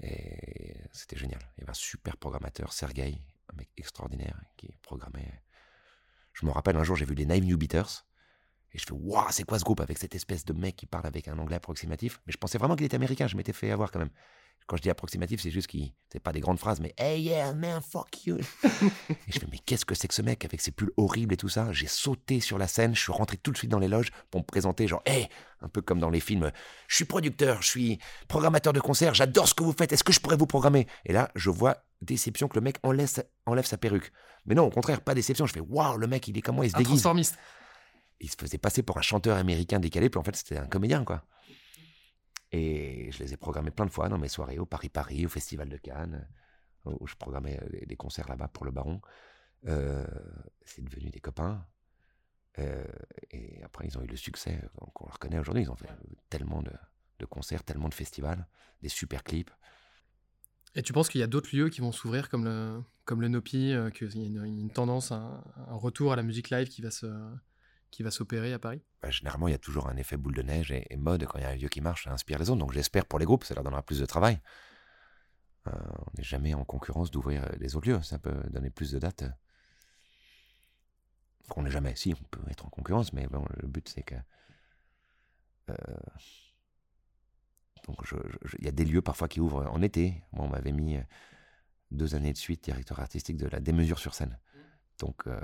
[0.00, 1.40] Et c'était génial.
[1.56, 3.18] Il y avait un super programmateur, Sergei,
[3.52, 5.42] un mec extraordinaire qui programmait.
[6.32, 8.06] Je me rappelle un jour, j'ai vu les Nine New Beaters.
[8.72, 11.06] Et je fais, waouh, c'est quoi ce groupe avec cette espèce de mec qui parle
[11.06, 12.20] avec un anglais approximatif?
[12.26, 13.26] Mais je pensais vraiment qu'il était américain.
[13.26, 14.10] Je m'étais fait avoir quand même.
[14.66, 15.92] Quand je dis approximatif, c'est juste qu'il.
[16.12, 18.36] C'est pas des grandes phrases, mais Hey yeah, man, fuck you.
[18.64, 21.36] et je fais, mais qu'est-ce que c'est que ce mec avec ses pulls horribles et
[21.38, 21.72] tout ça?
[21.72, 24.40] J'ai sauté sur la scène, je suis rentré tout de suite dans les loges pour
[24.40, 25.28] me présenter, genre, hey,
[25.62, 26.50] un peu comme dans les films,
[26.86, 27.98] je suis producteur, je suis
[28.28, 30.86] programmateur de concert, j'adore ce que vous faites, est-ce que je pourrais vous programmer?
[31.06, 34.12] Et là, je vois déception que le mec enlève sa, enlève sa perruque.
[34.46, 35.46] Mais non, au contraire, pas déception.
[35.46, 36.92] Je fais, waouh, le mec, il est comme moi, il se Un déguise.
[36.94, 37.36] transformiste.
[38.20, 41.04] Il se faisait passer pour un chanteur américain décalé, puis en fait, c'était un comédien,
[41.04, 41.22] quoi.
[42.52, 45.68] Et je les ai programmés plein de fois dans mes soirées, au Paris-Paris, au Festival
[45.68, 46.26] de Cannes,
[46.86, 49.00] euh, où je programmais euh, des- des concerts là-bas pour le Baron.
[49.66, 50.06] Euh,
[50.64, 51.66] c'est devenu des copains.
[52.58, 52.84] Euh,
[53.30, 55.62] et après, ils ont eu le succès euh, qu'on leur connaît aujourd'hui.
[55.64, 58.46] Ils ont fait euh, tellement de, concerts, tellement de festivals,
[58.82, 59.50] des super clips.
[60.74, 63.28] Et tu penses qu'il y a d'autres lieux qui vont s'ouvrir comme le, comme le
[63.28, 66.90] Nopi, euh, qu'il y a une, tendance, un retour à la musique live qui va
[66.90, 67.06] se,
[67.90, 68.82] qui va s'opérer à Paris?
[69.02, 71.24] Bah, généralement, il y a toujours un effet boule de neige et, et mode.
[71.26, 72.60] Quand il y a un lieu qui marche, ça inspire les autres.
[72.60, 74.40] Donc j'espère pour les groupes, ça leur donnera plus de travail.
[75.66, 78.02] Euh, on n'est jamais en concurrence d'ouvrir euh, les autres lieux.
[78.02, 79.24] Ça peut donner plus de dates.
[81.48, 81.94] Qu'on n'est jamais.
[81.96, 84.14] Si, on peut être en concurrence, mais bon, le but c'est que.
[85.70, 85.74] euh,
[87.86, 90.22] donc je- je- il y a des lieux parfois qui ouvrent en été.
[90.32, 91.02] Moi, on m'avait mis euh,
[91.90, 94.38] deux années de suite directeur artistique de la démesure sur scène.
[94.98, 95.40] Donc euh,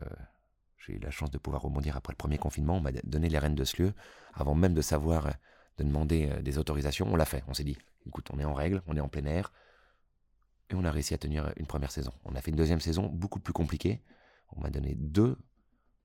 [0.86, 2.76] j'ai eu la chance de pouvoir rebondir après le premier confinement.
[2.76, 3.94] On m'a donné les rênes de ce lieu.
[4.34, 5.32] Avant même de savoir, euh,
[5.78, 7.42] de demander euh, des autorisations, on l'a fait.
[7.48, 9.52] On s'est dit, écoute, on est en règle, on est en plein air.
[10.70, 12.12] Et on a réussi à tenir une première saison.
[12.24, 14.02] On a fait une deuxième saison beaucoup plus compliquée.
[14.50, 15.38] On m'a donné deux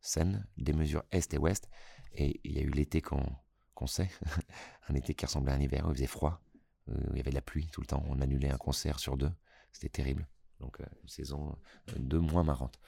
[0.02, 1.70] scènes, des mesures est et ouest.
[2.14, 4.10] Et il y a eu l'été qu'on sait,
[4.90, 6.42] un été qui ressemblait à un hiver où il faisait froid,
[6.88, 8.04] où il y avait de la pluie tout le temps.
[8.10, 9.32] On annulait un concert sur deux.
[9.72, 10.28] C'était terrible.
[10.60, 11.56] Donc euh, une saison
[11.96, 12.80] deux moins marrante.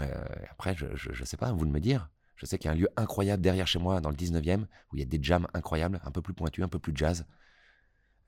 [0.00, 2.10] Euh, après, je, je, je sais pas, vous de me dire.
[2.36, 4.96] Je sais qu'il y a un lieu incroyable derrière chez moi, dans le 19e, où
[4.96, 7.26] il y a des jams incroyables, un peu plus pointus, un peu plus jazz.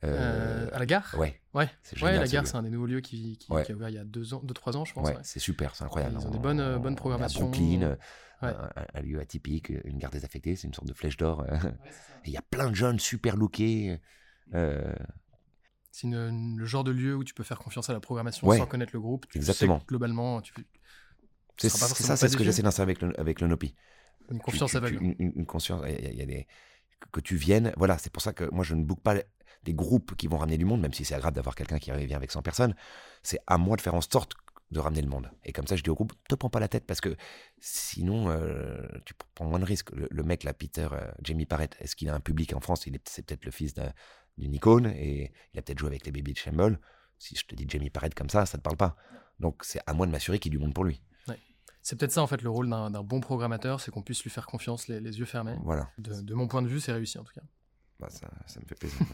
[0.05, 1.15] Euh, À la gare?
[1.19, 2.21] ouais, Ouais, c'est ouais génial.
[2.21, 3.65] la gare, c'est un des nouveaux lieux qui, qui, Ouais.
[3.65, 5.07] qui a ouvert il y a deux ans, deux, trois ans, je pense.
[5.09, 6.17] Ouais, c'est super, c'est incroyable.
[6.21, 7.47] Ils ont des On- bonnes, euh, bonnes programmations.
[7.47, 7.97] Brooklyn,
[8.43, 8.53] euh,
[8.95, 11.41] un, lieu atypique, une gare désaffectée, c'est une sorte de flèche d'or.
[11.49, 11.57] euh.
[12.25, 13.99] Il y a plein de jeunes super lookés.
[14.55, 14.95] euh,
[15.91, 18.93] C'est le genre de lieu où tu peux faire confiance à la programmation sans connaître
[18.95, 19.27] le groupe.
[19.29, 19.79] Tu Exactement.
[19.81, 20.53] sais globalement, tu
[21.59, 23.75] c'est ça, c'est ce que j'essaie d'insérer avec le, avec le Nopi.
[24.31, 25.03] une confiance aveugle.
[25.03, 25.83] une, une- une conscience.
[25.87, 26.47] Il y a- il y a des,
[27.13, 27.73] que tu viennes.
[27.77, 29.17] Voilà, c'est pour ça que moi, je ne boucle pas
[29.65, 32.17] des groupes qui vont ramener du monde, même si c'est agréable d'avoir quelqu'un qui vient
[32.17, 32.75] avec 100 personnes.
[33.23, 34.33] C'est à moi de faire en sorte
[34.71, 35.31] de ramener le monde.
[35.45, 37.15] Et comme ça, je dis au groupe, te prends pas la tête parce que
[37.61, 39.91] sinon, euh, tu prends moins de risques.
[39.93, 42.87] Le, le mec, là, Peter, euh, Jamie Parrett, est-ce qu'il a un public en France?
[42.87, 43.93] Il est, C'est peut-être le fils d'un-
[44.39, 46.81] d'une icône et il a peut-être joué avec les Baby de Shamble.
[47.19, 48.97] Si je te dis Jamie Parrett comme ça, ça te parle pas.
[49.39, 51.03] Donc, c'est à moi de m'assurer qu'il y a du monde pour lui.
[51.83, 54.47] C'est peut-être ça en fait le rôle d'un bon programmateur, c'est qu'on puisse lui faire
[54.47, 55.57] confiance les, les yeux fermés.
[55.65, 55.91] Voilà.
[55.99, 57.43] De, de mon point de vue, c'est réussi en tout cas.
[57.99, 58.99] Bah, ça, ça me fait plaisir.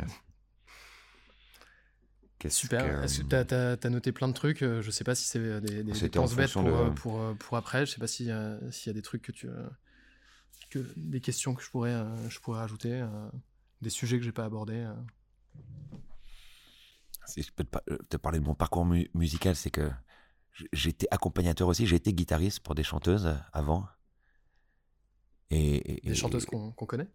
[2.48, 3.00] Super.
[3.00, 5.24] que- Est-ce que t'as, t'as- t'as noté plein de trucs euh, Je sais pas si
[5.24, 5.92] c'est euh, des, des,
[6.28, 7.84] des bêtes pour, de- euh, pour, euh, pour après.
[7.84, 9.48] Je sais pas si, euh, s'il y a des trucs que tu.
[9.48, 9.68] euh,
[10.70, 13.08] que, des questions que je pourrais, euh, je pourrais rajouter, euh,
[13.80, 14.84] des sujets que j'ai pas abordés.
[14.86, 14.94] euh.
[17.26, 19.90] Si je peux te, par- euh, te parler de mon parcours mu- musical, c'est que
[20.72, 23.86] j'étais accompagnateur aussi, j'ai été guitariste pour des chanteuses euh, avant.
[25.50, 27.08] Et, et- Des chanteuses qu'on, connaît?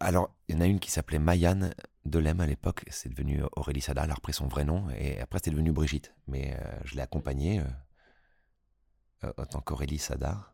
[0.00, 1.74] Alors, il y en a une qui s'appelait Mayanne
[2.04, 5.40] Delem à l'époque, c'est devenu Aurélie Sada, elle a repris son vrai nom, et après
[5.42, 6.14] c'est devenu Brigitte.
[6.28, 7.64] Mais euh, je l'ai accompagnée euh,
[9.24, 10.52] euh, en tant qu'Aurélie Sada,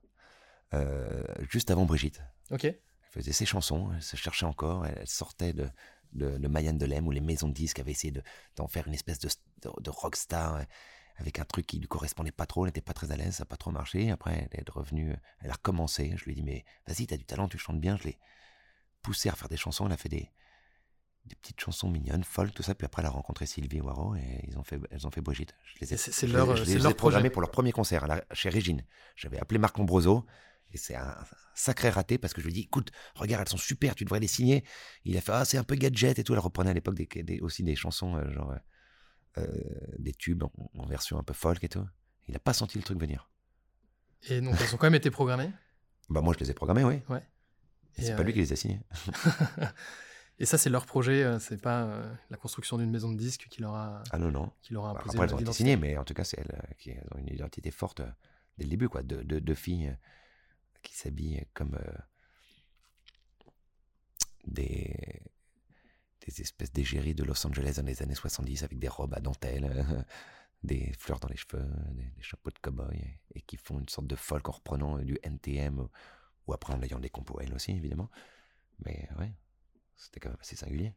[0.75, 2.23] euh, juste avant Brigitte.
[2.51, 2.65] Ok.
[2.65, 2.79] Elle
[3.11, 5.69] faisait ses chansons, elle se cherchait encore, elle, sortait de,
[6.13, 8.15] de, de Mayan de Lem où les maisons de disques avaient essayé
[8.57, 9.29] d'en faire une espèce de,
[9.81, 10.63] de, rockstar euh,
[11.17, 13.43] avec un truc qui lui correspondait pas trop, elle n'était pas très à l'aise, ça
[13.43, 14.11] n'a pas trop marché.
[14.11, 16.15] Après, elle est revenue, elle a recommencé.
[16.17, 17.97] Je lui ai dit, mais vas-y, tu as du talent, tu chantes bien.
[17.97, 18.19] Je l'ai
[19.03, 20.31] poussée à faire des chansons, elle a fait des,
[21.27, 22.75] des petites chansons mignonnes, folles, tout ça.
[22.75, 25.55] Puis après, elle a rencontré Sylvie Waro et ils ont fait, elles ont fait Brigitte.
[25.65, 27.11] Je les ai, c'est leur, je, les, ai pour
[27.41, 28.85] leur premier concert chez Régine.
[29.17, 30.27] J'avais appelé Marc Lombroso
[30.73, 31.17] et c'est un
[31.55, 34.21] sacré raté parce que je lui ai dit, écoute, regarde, elles sont super, tu devrais
[34.21, 34.65] les signer.
[35.05, 36.33] Il a fait, ah, c'est un peu gadget et tout.
[36.33, 38.55] Elle reprenait à l'époque des, aussi des chansons, euh, genre
[39.39, 39.47] euh,
[39.99, 41.87] des tubes en, version un peu folk et tout.
[42.29, 43.31] Il n'a pas senti le truc venir.
[44.29, 45.51] Et donc, elles ont quand même été programmées?
[46.09, 47.01] Bah, moi, je les ai programmées, oui.
[47.09, 47.23] Ouais.
[47.99, 48.81] Et c'est pas lui qui les a signées.
[50.39, 53.47] Et ça, c'est leur projet, euh, c'est pas euh, la construction d'une maison de disques
[53.49, 54.51] qui leur a, ah non, non.
[54.63, 56.41] Qui leur a bah, imposé Après, elles ont été signées, mais en tout cas, c'est
[56.41, 58.03] elles euh, qui ont une identité forte
[58.59, 59.03] dès le début, quoi.
[59.03, 59.97] Deux, de, filles
[60.83, 61.79] qui s'habillent comme
[64.47, 65.23] des,
[66.27, 69.85] des espèces d'égéries de Los Angeles dans les années 70 avec des robes à dentelle,
[70.63, 74.17] des fleurs dans les cheveux, des, chapeaux de cow-boy, et, qui font une sorte de
[74.17, 75.89] folk en reprenant du NTM,
[76.47, 78.11] ou, après en ayant des compos elles aussi, évidemment.
[78.85, 79.33] Mais ouais,
[79.97, 80.95] c'était quand même assez singulier.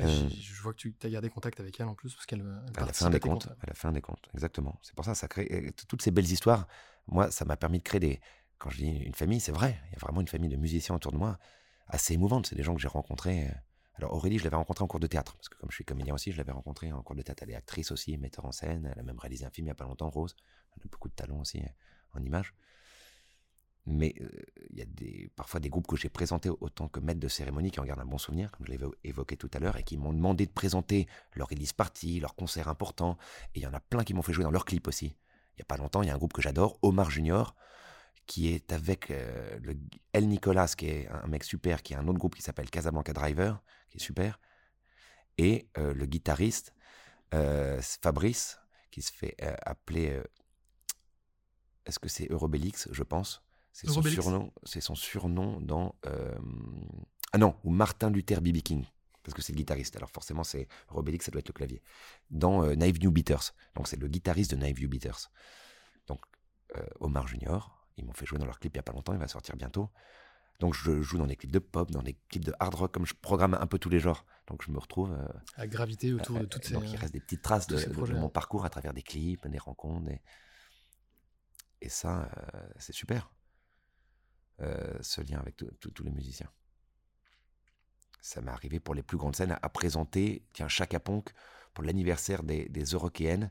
[0.00, 2.40] Euh, je, vois que tu as gardé contact avec elle en plus parce qu'elle
[2.76, 4.78] à la fin des comptes, à la fin des comptes, exactement.
[4.82, 6.66] C'est pour ça ça crée toutes ces belles histoires.
[7.08, 8.20] Moi, ça m'a permis de créer des.
[8.58, 9.78] Quand je dis une famille, c'est vrai.
[9.88, 11.38] Il y a vraiment une famille de musiciens autour de moi,
[11.88, 12.46] assez émouvante.
[12.46, 13.50] C'est des gens que j'ai rencontrés.
[14.02, 14.06] Euh.
[14.06, 16.14] Alors Aurélie, je l'avais rencontrée en cours de théâtre parce que comme je suis comédien
[16.14, 17.42] aussi, je l'avais rencontrée en cours de théâtre.
[17.44, 18.90] Elle est actrice aussi, metteur en scène.
[18.92, 20.36] Elle a même réalisé un film il y a pas longtemps, Rose.
[20.76, 22.54] Elle a beaucoup de talent aussi euh, en images.
[23.84, 24.14] Mais
[24.70, 27.72] il y a des, parfois des groupes que j'ai présentés autant que maître de cérémonie
[27.72, 29.96] qui en gardent un bon souvenir, comme je l'avais évoqué tout à l'heure, et qui
[29.96, 33.18] m'ont demandé de présenter leur release party, leurs concerts importants.
[33.56, 35.06] Et il y en a plein qui m'ont fait jouer dans leurs clips aussi.
[35.06, 37.56] Il n'y a pas longtemps, il y a un groupe que j'adore, Omar Junior,
[38.26, 39.76] qui est avec le
[40.12, 43.12] El Nicolas, qui est un mec super, qui a un autre groupe qui s'appelle Casablanca
[43.12, 43.60] Driver,
[43.92, 44.40] qui est super,
[45.38, 46.74] et le guitariste
[47.30, 48.58] Fabrice,
[48.90, 50.20] qui se fait appeler.
[51.86, 53.42] Est-ce que c'est Eurobelix, je pense?
[53.72, 54.52] C'est son surnom.
[54.64, 55.94] C'est son surnom dans.
[56.06, 56.38] Euh,
[57.32, 58.58] ah non, ou Martin Luther B.B.
[58.58, 58.84] King,
[59.22, 59.96] parce que c'est le guitariste.
[59.96, 61.82] Alors forcément, c'est Robelix, ça doit être le clavier.
[62.30, 63.54] Dans euh, New Beaters.
[63.74, 65.30] Donc c'est le guitariste de Naive New Beaters.
[66.06, 66.20] Donc
[66.76, 69.14] euh, Omar Junior, ils m'ont fait jouer dans leur clip il y a pas longtemps,
[69.14, 69.90] il va sortir bientôt.
[70.62, 73.04] Donc je joue dans des clips de pop, dans des clips de hard rock, comme
[73.04, 74.24] je programme un peu tous les genres.
[74.46, 75.12] Donc je me retrouve.
[75.12, 76.74] Euh, à graviter autour de toutes ces.
[76.74, 80.12] Donc il reste des petites traces de, mon parcours à travers des clips, des rencontres.
[81.80, 82.30] Et ça,
[82.78, 83.32] c'est super.
[84.60, 86.48] Euh, ce lien avec tous les musiciens.
[88.20, 91.32] Ça m'est arrivé pour les plus grandes scènes à, présenter, tiens, Chaka Ponk,
[91.74, 93.50] pour l'anniversaire des, des Eurokéennes.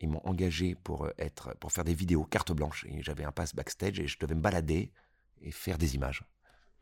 [0.00, 2.84] Ils m'ont engagé pour, euh, être, pour faire des vidéos carte blanche.
[2.90, 4.92] Et j'avais un pass backstage et je devais me balader
[5.40, 6.24] et faire des images.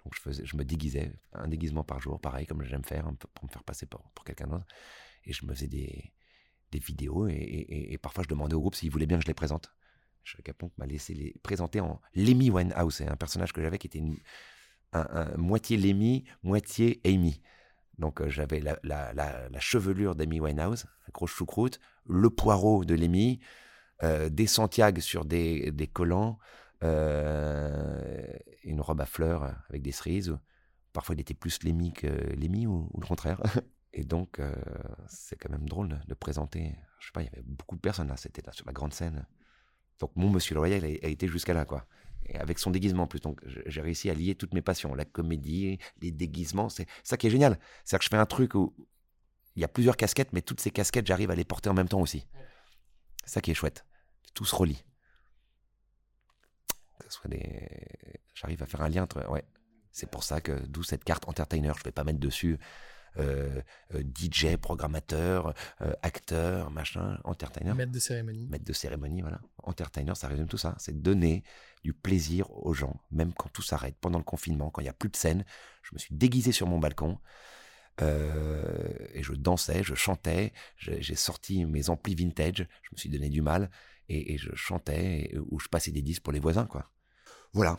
[0.04, 3.04] Donc je, faisais, je me déguisais, un déguisement par jour, pareil comme j'aime faire,
[3.34, 4.66] pour me faire passer pour, pour quelqu'un d'autre.
[5.24, 6.12] Et je me faisais des,
[6.70, 9.34] des vidéos et, et, parfois je demandais au groupe s'ils voulaient bien que je les
[9.34, 9.72] présente.
[10.44, 12.96] Capon m'a laissé les présenter en Lemmy Winehouse.
[12.96, 14.02] C'est un personnage que j'avais qui était
[14.92, 17.40] un, moitié Lemmy, moitié Amy.
[17.98, 23.40] Donc euh, j'avais la, chevelure d'Amy Winehouse, la grosse choucroute, le poireau de Lemmy,
[24.02, 26.38] euh, des Santiago sur des, collants,
[26.82, 28.26] euh,
[28.64, 30.36] une robe à fleurs avec des cerises.
[30.92, 33.40] Parfois il était plus Lemmy que Lemmy ou, le contraire.
[33.94, 34.40] Et donc
[35.08, 36.76] c'est quand même drôle de, présenter.
[37.00, 38.92] Je sais pas, il y avait beaucoup de personnes là, c'était là sur la grande
[38.92, 39.26] scène.
[39.98, 41.86] Donc mon Monsieur le Royal a, été jusqu'à là, quoi.
[42.26, 43.20] Et avec son déguisement en plus.
[43.20, 46.68] Donc j'ai réussi à lier toutes mes passions, la comédie, les déguisements.
[46.68, 47.58] C'est ça qui est génial.
[47.84, 48.74] C'est-à-dire que je fais un truc où
[49.56, 51.88] il y a plusieurs casquettes, mais toutes ces casquettes, j'arrive à les porter en même
[51.88, 52.26] temps aussi.
[53.24, 53.84] C'est ça qui est chouette.
[54.34, 54.84] Tout se relie.
[57.12, 57.68] Soit des...
[58.34, 59.28] J'arrive à faire un lien entre...
[59.30, 59.44] Ouais.
[59.90, 61.72] C'est pour ça que d'où cette carte entertainer.
[61.76, 62.58] Je vais pas mettre dessus
[63.18, 63.62] euh,
[63.94, 67.74] euh, DJ, programmateur, euh, acteur, machin, entertainer.
[67.74, 68.46] Maître de cérémonie.
[68.46, 69.40] Maître de cérémonie, voilà.
[69.62, 70.76] Entertainer, ça résume tout ça.
[70.78, 71.42] C'est donner
[71.82, 73.96] du plaisir aux gens, même quand tout s'arrête.
[74.00, 75.44] Pendant le confinement, quand il n'y a plus de scène,
[75.82, 77.18] je me suis déguisé sur mon balcon.
[78.00, 83.42] et je dansais, je chantais, j'ai sorti mes amplis vintage, je me suis donné du
[83.42, 83.70] mal,
[84.08, 86.92] et, je chantais, ou je passais des disques pour les voisins, quoi.
[87.52, 87.78] Voilà,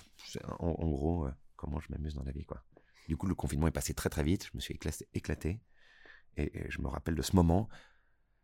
[0.59, 2.63] en, en gros, comment je m'amuse dans la vie, quoi.
[3.09, 4.45] Du coup, le confinement est passé très très vite.
[4.45, 4.77] Je me suis
[5.13, 5.59] éclaté.
[6.37, 7.67] Et, je me rappelle de ce moment.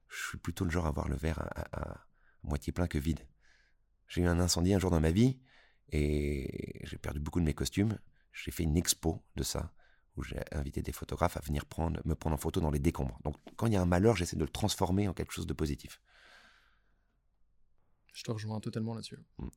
[0.07, 1.39] Je suis plutôt le genre à voir le verre
[1.71, 2.07] à,
[2.41, 3.27] moitié plein que vide.
[4.07, 5.39] J'ai eu un incendie un jour dans ma vie
[5.89, 7.99] et j'ai perdu beaucoup de mes costumes.
[8.33, 9.71] J'ai fait une expo de ça
[10.15, 13.19] où j'ai invité des photographes à venir prendre, me prendre en photo dans les décombres.
[13.23, 15.53] Donc quand il y a un malheur, j'essaie de le transformer en quelque chose de
[15.53, 16.01] positif.
[18.13, 19.19] Je te rejoins totalement là-dessus.
[19.37, 19.49] Mm.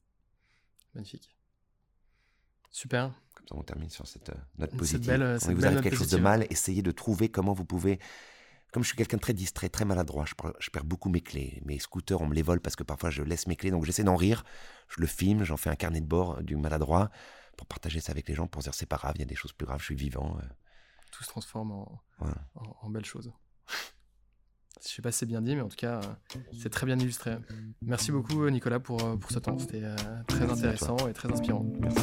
[0.94, 1.37] Magnifique.
[2.70, 3.12] Super.
[3.34, 5.06] Comme ça, on termine sur cette euh, note Cette positive.
[5.06, 7.52] belle- Quand cette il vous belle arrive quelque chose de mal, essayez de trouver comment
[7.52, 7.98] vous pouvez.
[8.72, 11.22] Comme je suis quelqu'un de très distrait, très maladroit, je, per- je perds beaucoup mes
[11.22, 11.62] clés.
[11.64, 14.04] Mes scooters, on me les vole parce que parfois je laisse mes clés, donc j'essaie
[14.04, 14.44] d'en rire.
[14.88, 17.10] Je le filme, j'en fais un carnet de bord du maladroit
[17.56, 19.34] pour partager ça avec les gens, pour dire c'est pas grave, il y a des
[19.34, 20.36] choses plus graves, je suis vivant.
[20.38, 20.46] euh,
[21.10, 22.02] Tout se transforme en,
[22.82, 23.32] en belles choses.
[24.82, 26.98] Je sais pas si c'est bien dit, mais en tout cas, euh, c'est très bien
[26.98, 27.36] illustré.
[27.82, 29.58] Merci beaucoup, euh, Nicolas, pour, euh, pour ce temps.
[29.58, 29.82] C'était
[30.26, 31.66] très intéressant et très inspirant.
[31.80, 31.98] Merci